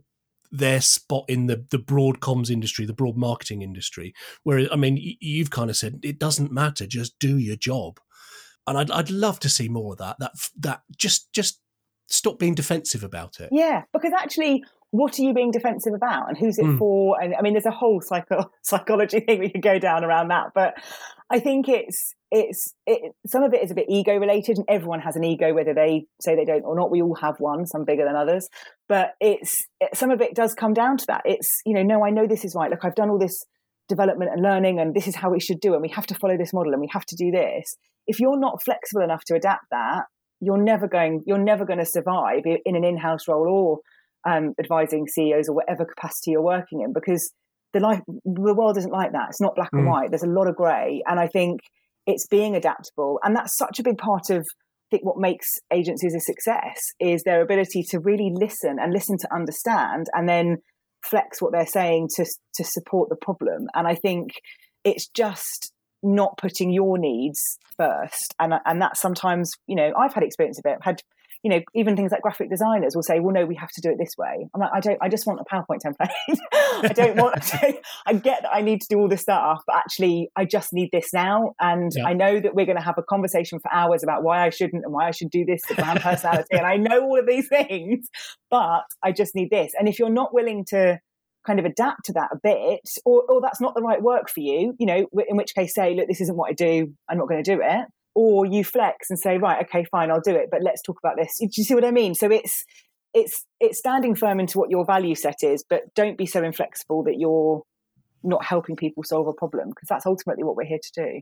their 0.52 0.82
spot 0.82 1.24
in 1.30 1.48
the 1.48 1.66
the 1.70 1.80
broad 1.80 2.20
comms 2.20 2.50
industry, 2.50 2.86
the 2.86 2.92
broad 2.92 3.16
marketing 3.16 3.62
industry. 3.62 4.14
Where 4.44 4.68
I 4.70 4.76
mean, 4.76 5.00
you've 5.22 5.52
kind 5.52 5.70
of 5.70 5.78
said 5.78 6.02
it 6.04 6.20
doesn't 6.20 6.52
matter, 6.52 6.86
just 6.86 7.18
do 7.18 7.38
your 7.38 7.56
job, 7.56 8.02
and 8.72 8.80
I'd 8.80 8.92
I'd 8.92 9.10
love 9.10 9.40
to 9.42 9.50
see 9.50 9.70
more 9.70 9.94
of 9.94 10.00
that. 10.00 10.18
That 10.20 10.32
that 10.60 10.82
just 10.98 11.32
just 11.34 11.60
stop 12.08 12.40
being 12.40 12.56
defensive 12.56 13.04
about 13.04 13.40
it. 13.40 13.50
Yeah, 13.52 13.84
because 13.94 14.14
actually, 14.14 14.64
what 14.92 15.18
are 15.18 15.22
you 15.22 15.34
being 15.34 15.52
defensive 15.52 15.94
about, 15.94 16.30
and 16.30 16.38
who's 16.38 16.58
it 16.58 16.66
mm. 16.66 16.78
for? 16.78 17.22
And 17.22 17.36
I 17.36 17.42
mean, 17.42 17.54
there's 17.54 17.66
a 17.66 17.72
whole 17.72 18.02
psycho- 18.02 18.52
psychology 18.64 19.20
thing 19.22 19.40
we 19.40 19.50
could 19.50 19.62
go 19.62 19.80
down 19.80 20.04
around 20.04 20.30
that, 20.30 20.52
but 20.54 20.76
I 21.30 21.40
think 21.40 21.70
it's 21.70 22.14
it's 22.32 22.74
it, 22.86 23.14
some 23.26 23.44
of 23.44 23.54
it 23.54 23.64
is 23.64 23.72
a 23.72 23.76
bit 23.76 23.88
ego 23.90 24.18
related, 24.18 24.58
and 24.58 24.66
everyone 24.68 25.02
has 25.02 25.16
an 25.16 25.24
ego, 25.24 25.54
whether 25.54 25.74
they 25.74 26.06
say 26.22 26.36
they 26.36 26.46
don't 26.46 26.64
or 26.64 26.76
not. 26.76 26.92
We 26.92 27.02
all 27.02 27.16
have 27.16 27.40
one, 27.40 27.66
some 27.66 27.86
bigger 27.86 28.06
than 28.06 28.16
others, 28.16 28.50
but 28.88 29.14
it's 29.20 29.62
it, 29.80 29.96
some 29.96 30.12
of 30.12 30.22
it 30.22 30.36
does 30.36 30.54
come 30.54 30.74
down 30.74 30.98
to 30.98 31.06
that. 31.08 31.22
It's 31.26 31.62
you 31.66 31.74
know, 31.74 31.84
no, 31.84 32.06
I 32.06 32.10
know 32.10 32.28
this 32.28 32.46
is 32.46 32.56
right. 32.56 32.70
Look, 32.70 32.84
I've 32.84 32.96
done 32.96 33.10
all 33.10 33.20
this 33.20 33.46
development 33.92 34.32
and 34.34 34.42
learning, 34.42 34.80
and 34.80 34.96
this 34.96 35.08
is 35.08 35.16
how 35.16 35.30
we 35.30 35.40
should 35.40 35.60
do, 35.60 35.74
and 35.74 35.82
we 35.82 35.90
have 35.90 36.08
to 36.08 36.16
follow 36.16 36.38
this 36.38 36.54
model, 36.54 36.74
and 36.74 36.82
we 36.82 36.90
have 36.92 37.06
to 37.06 37.16
do 37.16 37.30
this. 37.32 37.76
If 38.08 38.20
you're 38.20 38.40
not 38.40 38.64
flexible 38.64 39.04
enough 39.04 39.24
to 39.26 39.36
adapt 39.36 39.66
that, 39.72 40.04
you're 40.40 40.62
never 40.62 40.88
going 40.88 41.22
you're 41.26 41.46
never 41.52 41.66
going 41.66 41.80
to 41.80 41.86
survive 41.86 42.42
in 42.46 42.76
an 42.76 42.84
in-house 42.84 43.28
role 43.28 43.48
or 43.48 44.32
um, 44.32 44.54
advising 44.60 45.08
CEOs 45.08 45.48
or 45.50 45.56
whatever 45.56 45.86
capacity 45.86 46.32
you're 46.32 46.42
working 46.42 46.82
in 46.82 46.94
because 46.94 47.32
the 47.74 47.80
life 47.80 48.02
the 48.08 48.56
world 48.56 48.78
isn't 48.78 48.92
like 48.92 49.12
that. 49.14 49.28
It's 49.30 49.42
not 49.42 49.56
black 49.56 49.72
mm. 49.72 49.80
and 49.80 49.88
white. 49.88 50.10
There's 50.10 50.24
a 50.24 50.28
lot 50.28 50.48
of 50.48 50.56
grey, 50.56 51.04
and 51.08 51.20
I 51.20 51.28
think 51.28 51.62
it's 52.06 52.28
being 52.28 52.56
adaptable, 52.56 53.20
and 53.24 53.36
that's 53.36 53.56
such 53.56 53.80
a 53.80 53.84
big 53.84 53.98
part 53.98 54.30
of 54.30 54.40
I 54.40 54.98
think 54.98 55.06
what 55.06 55.18
makes 55.18 55.58
agencies 55.72 56.14
a 56.14 56.20
success 56.20 56.92
is 57.00 57.24
their 57.24 57.42
ability 57.42 57.84
to 57.92 58.00
really 58.00 58.32
listen 58.34 58.76
and 58.82 58.92
listen 58.92 59.18
to 59.20 59.34
understand, 59.34 60.08
and 60.14 60.28
then 60.28 60.58
flex 61.04 61.42
what 61.42 61.52
they're 61.52 61.66
saying 61.66 62.10
to 62.16 62.26
to 62.56 62.64
support 62.64 63.10
the 63.10 63.16
problem. 63.16 63.68
And 63.74 63.88
I 63.88 63.96
think 63.96 64.32
it's 64.84 65.08
just 65.08 65.74
not 66.04 66.38
putting 66.38 66.72
your 66.72 66.98
needs 66.98 67.40
first, 67.78 68.34
and 68.40 68.54
and 68.66 68.82
that 68.82 68.98
sometimes 68.98 69.52
you 69.68 69.76
know 69.76 69.92
I've 69.98 70.14
had 70.14 70.24
experience 70.24 70.60
of 70.60 70.70
it. 70.70 70.78
I've 70.78 70.86
had 70.86 71.02
you 71.44 71.50
know, 71.50 71.60
even 71.74 71.96
things 71.96 72.12
like 72.12 72.22
graphic 72.22 72.50
designers 72.50 72.96
will 72.96 73.02
say, 73.02 73.20
well, 73.20 73.34
no, 73.34 73.46
we 73.46 73.56
have 73.56 73.72
to 73.72 73.82
do 73.82 73.90
it 73.90 73.98
this 73.98 74.16
way. 74.18 74.48
I'm 74.54 74.62
like, 74.62 74.70
I 74.74 74.80
don't, 74.80 74.98
I 75.02 75.10
just 75.10 75.26
want 75.26 75.40
a 75.40 75.44
PowerPoint 75.44 75.80
template. 75.84 76.12
I 76.90 76.94
don't 76.94 77.16
want, 77.16 77.52
I 78.06 78.14
get 78.14 78.44
that 78.44 78.54
I 78.54 78.62
need 78.62 78.82
to 78.82 78.88
do 78.90 79.00
all 79.00 79.08
this 79.08 79.22
stuff, 79.22 79.64
but 79.66 79.76
actually 79.76 80.30
I 80.36 80.46
just 80.46 80.72
need 80.72 80.90
this 80.92 81.12
now. 81.14 81.54
And 81.60 81.92
yeah. 81.96 82.06
I 82.06 82.14
know 82.14 82.40
that 82.40 82.54
we're 82.54 82.68
going 82.68 82.78
to 82.78 82.84
have 82.84 82.98
a 83.00 83.04
conversation 83.04 83.60
for 83.60 83.74
hours 83.74 84.04
about 84.04 84.24
why 84.24 84.46
I 84.46 84.52
shouldn't 84.52 84.84
and 84.84 84.94
why 84.94 85.08
I 85.08 85.12
should 85.12 85.32
do 85.32 85.44
this, 85.44 85.62
the 85.68 85.76
brand 85.76 86.02
personality. 86.02 86.50
and 86.52 86.66
I 86.66 86.78
know 86.78 87.02
all 87.02 87.20
of 87.20 87.26
these 87.28 87.48
things, 87.48 88.08
but 88.52 88.84
I 89.04 89.12
just 89.12 89.34
need 89.34 89.50
this. 89.50 89.74
And 89.78 89.88
if 89.88 89.98
you're 89.98 90.10
not 90.10 90.34
willing 90.34 90.66
to, 90.70 91.00
kind 91.44 91.58
of 91.58 91.66
adapt 91.66 92.06
to 92.06 92.14
that 92.14 92.30
a 92.32 92.38
bit, 92.44 92.82
or, 93.04 93.24
or 93.28 93.42
that's 93.42 93.60
not 93.60 93.74
the 93.74 93.82
right 93.82 94.00
work 94.00 94.30
for 94.30 94.42
you, 94.42 94.76
you 94.78 94.86
know, 94.86 95.08
in 95.28 95.38
which 95.38 95.56
case 95.56 95.74
say, 95.74 95.96
look, 95.96 96.08
this 96.08 96.22
isn't 96.22 96.38
what 96.38 96.52
I 96.52 96.54
do, 96.54 96.94
I'm 97.10 97.18
not 97.18 97.28
going 97.28 97.44
to 97.44 97.56
do 97.56 97.60
it 97.64 97.88
or 98.16 98.46
you 98.46 98.64
flex 98.64 99.10
and 99.10 99.18
say 99.18 99.38
right 99.38 99.66
okay 99.66 99.86
fine 99.86 100.12
i'll 100.12 100.22
do 100.22 100.36
it 100.36 100.50
but 100.52 100.62
let's 100.62 100.82
talk 100.82 100.98
about 101.04 101.16
this. 101.18 101.38
Do 101.40 101.48
you 101.56 101.64
see 101.64 101.76
what 101.76 101.86
i 101.86 101.92
mean? 101.92 102.16
So 102.16 102.30
it's 102.32 102.66
it's 103.14 103.46
it's 103.60 103.80
standing 103.80 104.16
firm 104.16 104.40
into 104.40 104.58
what 104.58 104.70
your 104.70 104.86
value 104.86 105.16
set 105.16 105.44
is 105.44 105.64
but 105.70 105.94
don't 105.96 106.18
be 106.18 106.26
so 106.26 106.44
inflexible 106.44 107.04
that 107.04 107.16
you're 107.18 107.64
not 108.24 108.46
helping 108.46 108.76
people 108.76 109.04
solve 109.04 109.28
a 109.28 109.34
problem 109.34 109.70
because 109.70 109.88
that's 109.90 110.06
ultimately 110.06 110.44
what 110.44 110.56
we're 110.56 110.66
here 110.66 110.80
to 110.82 110.92
do. 111.04 111.22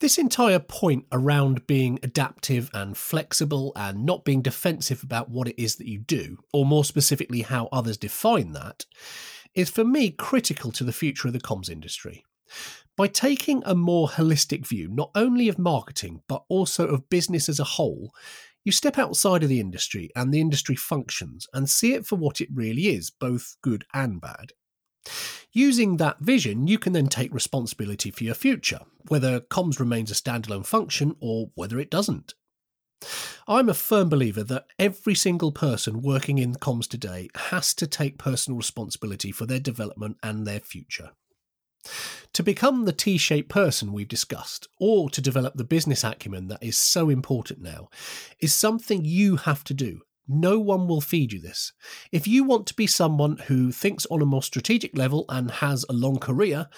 This 0.00 0.16
entire 0.16 0.58
point 0.58 1.04
around 1.12 1.66
being 1.66 1.98
adaptive 2.02 2.70
and 2.72 2.96
flexible 2.96 3.72
and 3.76 4.06
not 4.06 4.24
being 4.24 4.40
defensive 4.40 5.02
about 5.02 5.28
what 5.28 5.46
it 5.46 5.62
is 5.62 5.76
that 5.76 5.86
you 5.86 5.98
do, 5.98 6.38
or 6.54 6.64
more 6.64 6.84
specifically, 6.84 7.42
how 7.42 7.68
others 7.70 7.98
define 7.98 8.52
that, 8.52 8.86
is 9.54 9.68
for 9.68 9.84
me 9.84 10.10
critical 10.10 10.72
to 10.72 10.84
the 10.84 10.92
future 10.92 11.28
of 11.28 11.34
the 11.34 11.40
comms 11.40 11.68
industry. 11.68 12.24
By 12.96 13.06
taking 13.06 13.62
a 13.64 13.74
more 13.74 14.08
holistic 14.08 14.66
view, 14.66 14.88
not 14.88 15.10
only 15.14 15.48
of 15.48 15.58
marketing, 15.58 16.22
but 16.28 16.44
also 16.48 16.86
of 16.86 17.08
business 17.08 17.48
as 17.48 17.58
a 17.58 17.64
whole, 17.64 18.12
you 18.64 18.72
step 18.72 18.98
outside 18.98 19.42
of 19.42 19.48
the 19.48 19.60
industry 19.60 20.10
and 20.14 20.32
the 20.32 20.40
industry 20.40 20.76
functions 20.76 21.46
and 21.54 21.68
see 21.68 21.94
it 21.94 22.06
for 22.06 22.16
what 22.16 22.40
it 22.40 22.48
really 22.52 22.88
is, 22.88 23.10
both 23.10 23.56
good 23.62 23.84
and 23.94 24.20
bad. 24.20 24.52
Using 25.52 25.96
that 25.96 26.20
vision, 26.20 26.66
you 26.66 26.78
can 26.78 26.92
then 26.92 27.08
take 27.08 27.32
responsibility 27.32 28.10
for 28.10 28.24
your 28.24 28.34
future, 28.34 28.80
whether 29.08 29.40
comms 29.40 29.80
remains 29.80 30.10
a 30.10 30.14
standalone 30.14 30.66
function 30.66 31.16
or 31.20 31.50
whether 31.54 31.80
it 31.80 31.90
doesn't. 31.90 32.34
I'm 33.48 33.68
a 33.68 33.74
firm 33.74 34.08
believer 34.08 34.44
that 34.44 34.66
every 34.78 35.14
single 35.14 35.52
person 35.52 36.02
working 36.02 36.38
in 36.38 36.54
comms 36.54 36.86
today 36.86 37.30
has 37.34 37.74
to 37.74 37.86
take 37.86 38.18
personal 38.18 38.58
responsibility 38.58 39.32
for 39.32 39.46
their 39.46 39.58
development 39.58 40.18
and 40.22 40.46
their 40.46 40.60
future. 40.60 41.10
To 42.34 42.42
become 42.42 42.84
the 42.84 42.92
T 42.92 43.18
shaped 43.18 43.48
person 43.48 43.92
we've 43.92 44.08
discussed, 44.08 44.68
or 44.78 45.10
to 45.10 45.20
develop 45.20 45.54
the 45.54 45.64
business 45.64 46.04
acumen 46.04 46.48
that 46.48 46.62
is 46.62 46.76
so 46.76 47.08
important 47.08 47.60
now, 47.60 47.88
is 48.40 48.54
something 48.54 49.04
you 49.04 49.36
have 49.36 49.64
to 49.64 49.74
do. 49.74 50.00
No 50.28 50.60
one 50.60 50.86
will 50.86 51.00
feed 51.00 51.32
you 51.32 51.40
this. 51.40 51.72
If 52.12 52.28
you 52.28 52.44
want 52.44 52.66
to 52.68 52.74
be 52.74 52.86
someone 52.86 53.38
who 53.48 53.72
thinks 53.72 54.06
on 54.06 54.22
a 54.22 54.26
more 54.26 54.44
strategic 54.44 54.96
level 54.96 55.24
and 55.28 55.50
has 55.50 55.84
a 55.88 55.92
long 55.92 56.18
career, 56.18 56.68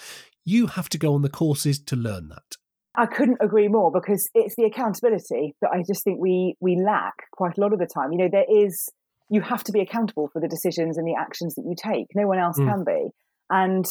you 0.43 0.67
have 0.67 0.89
to 0.89 0.97
go 0.97 1.13
on 1.13 1.21
the 1.21 1.29
courses 1.29 1.79
to 1.79 1.95
learn 1.95 2.29
that. 2.29 2.57
I 2.95 3.05
couldn't 3.05 3.39
agree 3.41 3.67
more 3.67 3.91
because 3.91 4.29
it's 4.33 4.55
the 4.55 4.65
accountability 4.65 5.55
that 5.61 5.71
I 5.71 5.83
just 5.87 6.03
think 6.03 6.19
we 6.19 6.55
we 6.59 6.75
lack 6.75 7.13
quite 7.31 7.57
a 7.57 7.61
lot 7.61 7.73
of 7.73 7.79
the 7.79 7.87
time. 7.87 8.11
You 8.11 8.19
know, 8.19 8.29
there 8.31 8.45
is 8.49 8.89
you 9.29 9.41
have 9.41 9.63
to 9.63 9.71
be 9.71 9.81
accountable 9.81 10.29
for 10.31 10.39
the 10.39 10.47
decisions 10.47 10.97
and 10.97 11.07
the 11.07 11.15
actions 11.19 11.55
that 11.55 11.63
you 11.65 11.75
take. 11.75 12.07
No 12.15 12.27
one 12.27 12.37
else 12.37 12.59
mm. 12.59 12.67
can 12.67 12.83
be. 12.83 13.09
And 13.49 13.85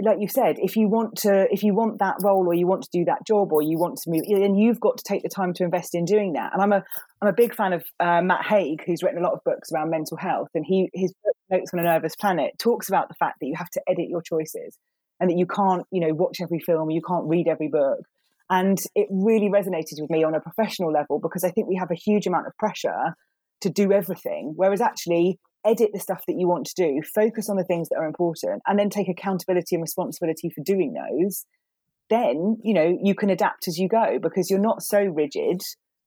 like 0.00 0.18
you 0.20 0.28
said, 0.28 0.56
if 0.58 0.76
you 0.76 0.88
want 0.88 1.16
to, 1.18 1.46
if 1.50 1.62
you 1.62 1.74
want 1.74 1.98
that 1.98 2.16
role 2.22 2.46
or 2.46 2.54
you 2.54 2.66
want 2.66 2.82
to 2.82 2.88
do 2.92 3.04
that 3.06 3.26
job 3.26 3.52
or 3.52 3.62
you 3.62 3.78
want 3.78 3.98
to 3.98 4.10
move, 4.10 4.22
then 4.28 4.54
you've 4.54 4.80
got 4.80 4.96
to 4.98 5.04
take 5.04 5.22
the 5.22 5.28
time 5.28 5.52
to 5.54 5.64
invest 5.64 5.94
in 5.94 6.04
doing 6.04 6.34
that. 6.34 6.52
And 6.52 6.62
I'm 6.62 6.72
a, 6.72 6.84
I'm 7.20 7.28
a 7.28 7.32
big 7.32 7.54
fan 7.54 7.72
of 7.72 7.84
uh, 7.98 8.22
Matt 8.22 8.46
Haig, 8.46 8.82
who's 8.86 9.02
written 9.02 9.18
a 9.18 9.26
lot 9.26 9.32
of 9.32 9.42
books 9.44 9.72
around 9.72 9.90
mental 9.90 10.16
health, 10.16 10.48
and 10.54 10.64
he 10.64 10.88
his 10.94 11.12
book 11.24 11.34
Notes 11.50 11.70
on 11.72 11.80
a 11.80 11.82
Nervous 11.82 12.14
Planet 12.14 12.52
talks 12.58 12.88
about 12.88 13.08
the 13.08 13.14
fact 13.14 13.38
that 13.40 13.46
you 13.46 13.54
have 13.56 13.70
to 13.70 13.82
edit 13.88 14.08
your 14.08 14.22
choices 14.22 14.76
and 15.20 15.30
that 15.30 15.38
you 15.38 15.46
can't, 15.46 15.84
you 15.90 16.00
know, 16.00 16.14
watch 16.14 16.40
every 16.40 16.60
film, 16.60 16.90
you 16.90 17.02
can't 17.06 17.26
read 17.26 17.48
every 17.48 17.68
book. 17.68 18.00
And 18.50 18.78
it 18.94 19.08
really 19.10 19.48
resonated 19.48 20.00
with 20.00 20.10
me 20.10 20.24
on 20.24 20.34
a 20.34 20.40
professional 20.40 20.92
level 20.92 21.18
because 21.18 21.44
I 21.44 21.50
think 21.50 21.68
we 21.68 21.76
have 21.76 21.90
a 21.90 21.94
huge 21.94 22.26
amount 22.26 22.46
of 22.46 22.56
pressure 22.56 23.14
to 23.62 23.70
do 23.70 23.92
everything, 23.92 24.52
whereas 24.56 24.80
actually 24.80 25.38
edit 25.66 25.90
the 25.92 26.00
stuff 26.00 26.24
that 26.26 26.36
you 26.38 26.48
want 26.48 26.66
to 26.66 26.74
do, 26.74 27.02
focus 27.14 27.48
on 27.48 27.56
the 27.56 27.64
things 27.64 27.88
that 27.88 27.96
are 27.96 28.06
important, 28.06 28.62
and 28.66 28.78
then 28.78 28.90
take 28.90 29.08
accountability 29.08 29.74
and 29.74 29.82
responsibility 29.82 30.50
for 30.50 30.62
doing 30.62 30.94
those, 30.94 31.44
then, 32.10 32.56
you 32.62 32.72
know, 32.72 32.96
you 33.02 33.14
can 33.14 33.30
adapt 33.30 33.68
as 33.68 33.78
you 33.78 33.88
go 33.88 34.18
because 34.20 34.50
you're 34.50 34.58
not 34.58 34.82
so 34.82 35.02
rigid 35.02 35.60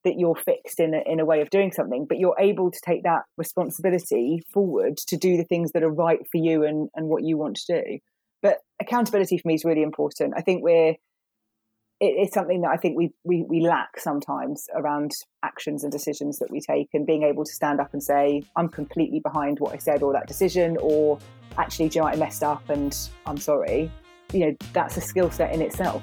that 0.04 0.18
you're 0.18 0.36
fixed 0.36 0.80
in 0.80 0.94
a, 0.96 1.02
in 1.06 1.20
a 1.20 1.26
way 1.26 1.42
of 1.42 1.50
doing 1.52 1.72
something, 1.72 2.06
but 2.08 2.18
you're 2.18 2.36
able 2.40 2.72
to 2.72 2.80
take 2.84 3.04
that 3.04 3.22
responsibility 3.38 4.42
forward 4.52 4.98
to 4.98 5.16
do 5.16 5.38
the 5.38 5.44
things 5.44 5.72
that 5.74 5.84
are 5.84 5.94
right 5.94 6.22
for 6.32 6.38
you 6.38 6.64
and, 6.64 6.90
and 6.96 7.08
what 7.08 7.24
you 7.24 7.38
want 7.38 7.56
to 7.56 7.82
do. 7.82 8.00
But 8.42 8.58
accountability 8.80 9.38
for 9.38 9.48
me 9.48 9.54
is 9.54 9.66
really 9.66 9.84
important. 9.84 10.34
I 10.36 10.42
think 10.42 10.64
we're 10.64 10.96
it, 12.02 12.16
it's 12.18 12.34
something 12.34 12.62
that 12.62 12.72
I 12.72 12.78
think 12.78 12.98
we, 12.98 13.14
we 13.24 13.46
we 13.48 13.62
lack 13.62 13.98
sometimes 14.00 14.68
around 14.76 15.12
actions 15.44 15.84
and 15.84 15.92
decisions 15.92 16.40
that 16.40 16.52
we 16.52 16.60
take, 16.60 16.90
and 16.94 17.06
being 17.06 17.24
able 17.24 17.46
to 17.46 17.54
stand 17.54 17.80
up 17.80 17.94
and 17.94 18.04
say, 18.04 18.44
"I'm 18.58 18.68
completely 18.68 19.20
behind 19.20 19.60
what 19.60 19.74
I 19.74 19.78
said 19.78 20.04
or 20.04 20.12
that 20.14 20.28
decision," 20.28 20.78
or 20.82 21.20
"Actually, 21.58 21.90
do 21.90 22.00
you 22.00 22.02
know 22.02 22.10
I 22.10 22.16
messed 22.16 22.44
up 22.44 22.70
and 22.70 22.98
I'm 23.26 23.38
sorry." 23.38 23.90
You 24.34 24.48
know, 24.48 24.56
that's 24.74 24.98
a 24.98 25.02
skill 25.02 25.30
set 25.30 25.54
in 25.54 25.62
itself. 25.62 26.02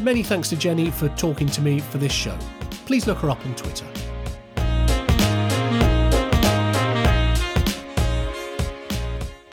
Many 0.00 0.22
thanks 0.22 0.50
to 0.50 0.56
Jenny 0.56 0.90
for 0.90 1.08
talking 1.10 1.46
to 1.48 1.62
me 1.62 1.78
for 1.78 1.98
this 1.98 2.12
show. 2.12 2.36
Please 2.86 3.06
look 3.06 3.18
her 3.18 3.30
up 3.30 3.44
on 3.46 3.54
Twitter. 3.54 3.86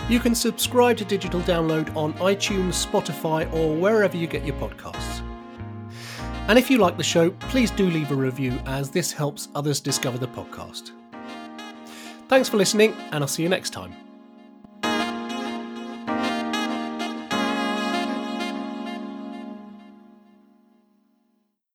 You 0.09 0.19
can 0.19 0.35
subscribe 0.35 0.97
to 0.97 1.05
Digital 1.05 1.39
Download 1.41 1.95
on 1.95 2.13
iTunes, 2.15 2.85
Spotify, 2.85 3.51
or 3.53 3.75
wherever 3.75 4.17
you 4.17 4.27
get 4.27 4.45
your 4.45 4.55
podcasts. 4.57 5.21
And 6.49 6.59
if 6.59 6.69
you 6.69 6.77
like 6.77 6.97
the 6.97 7.03
show, 7.03 7.29
please 7.29 7.71
do 7.71 7.89
leave 7.89 8.11
a 8.11 8.15
review 8.15 8.59
as 8.65 8.89
this 8.89 9.13
helps 9.13 9.47
others 9.55 9.79
discover 9.79 10.17
the 10.17 10.27
podcast. 10.27 10.91
Thanks 12.27 12.49
for 12.49 12.57
listening, 12.57 12.93
and 13.11 13.23
I'll 13.23 13.27
see 13.27 13.43
you 13.43 13.49
next 13.49 13.69
time. 13.69 14.02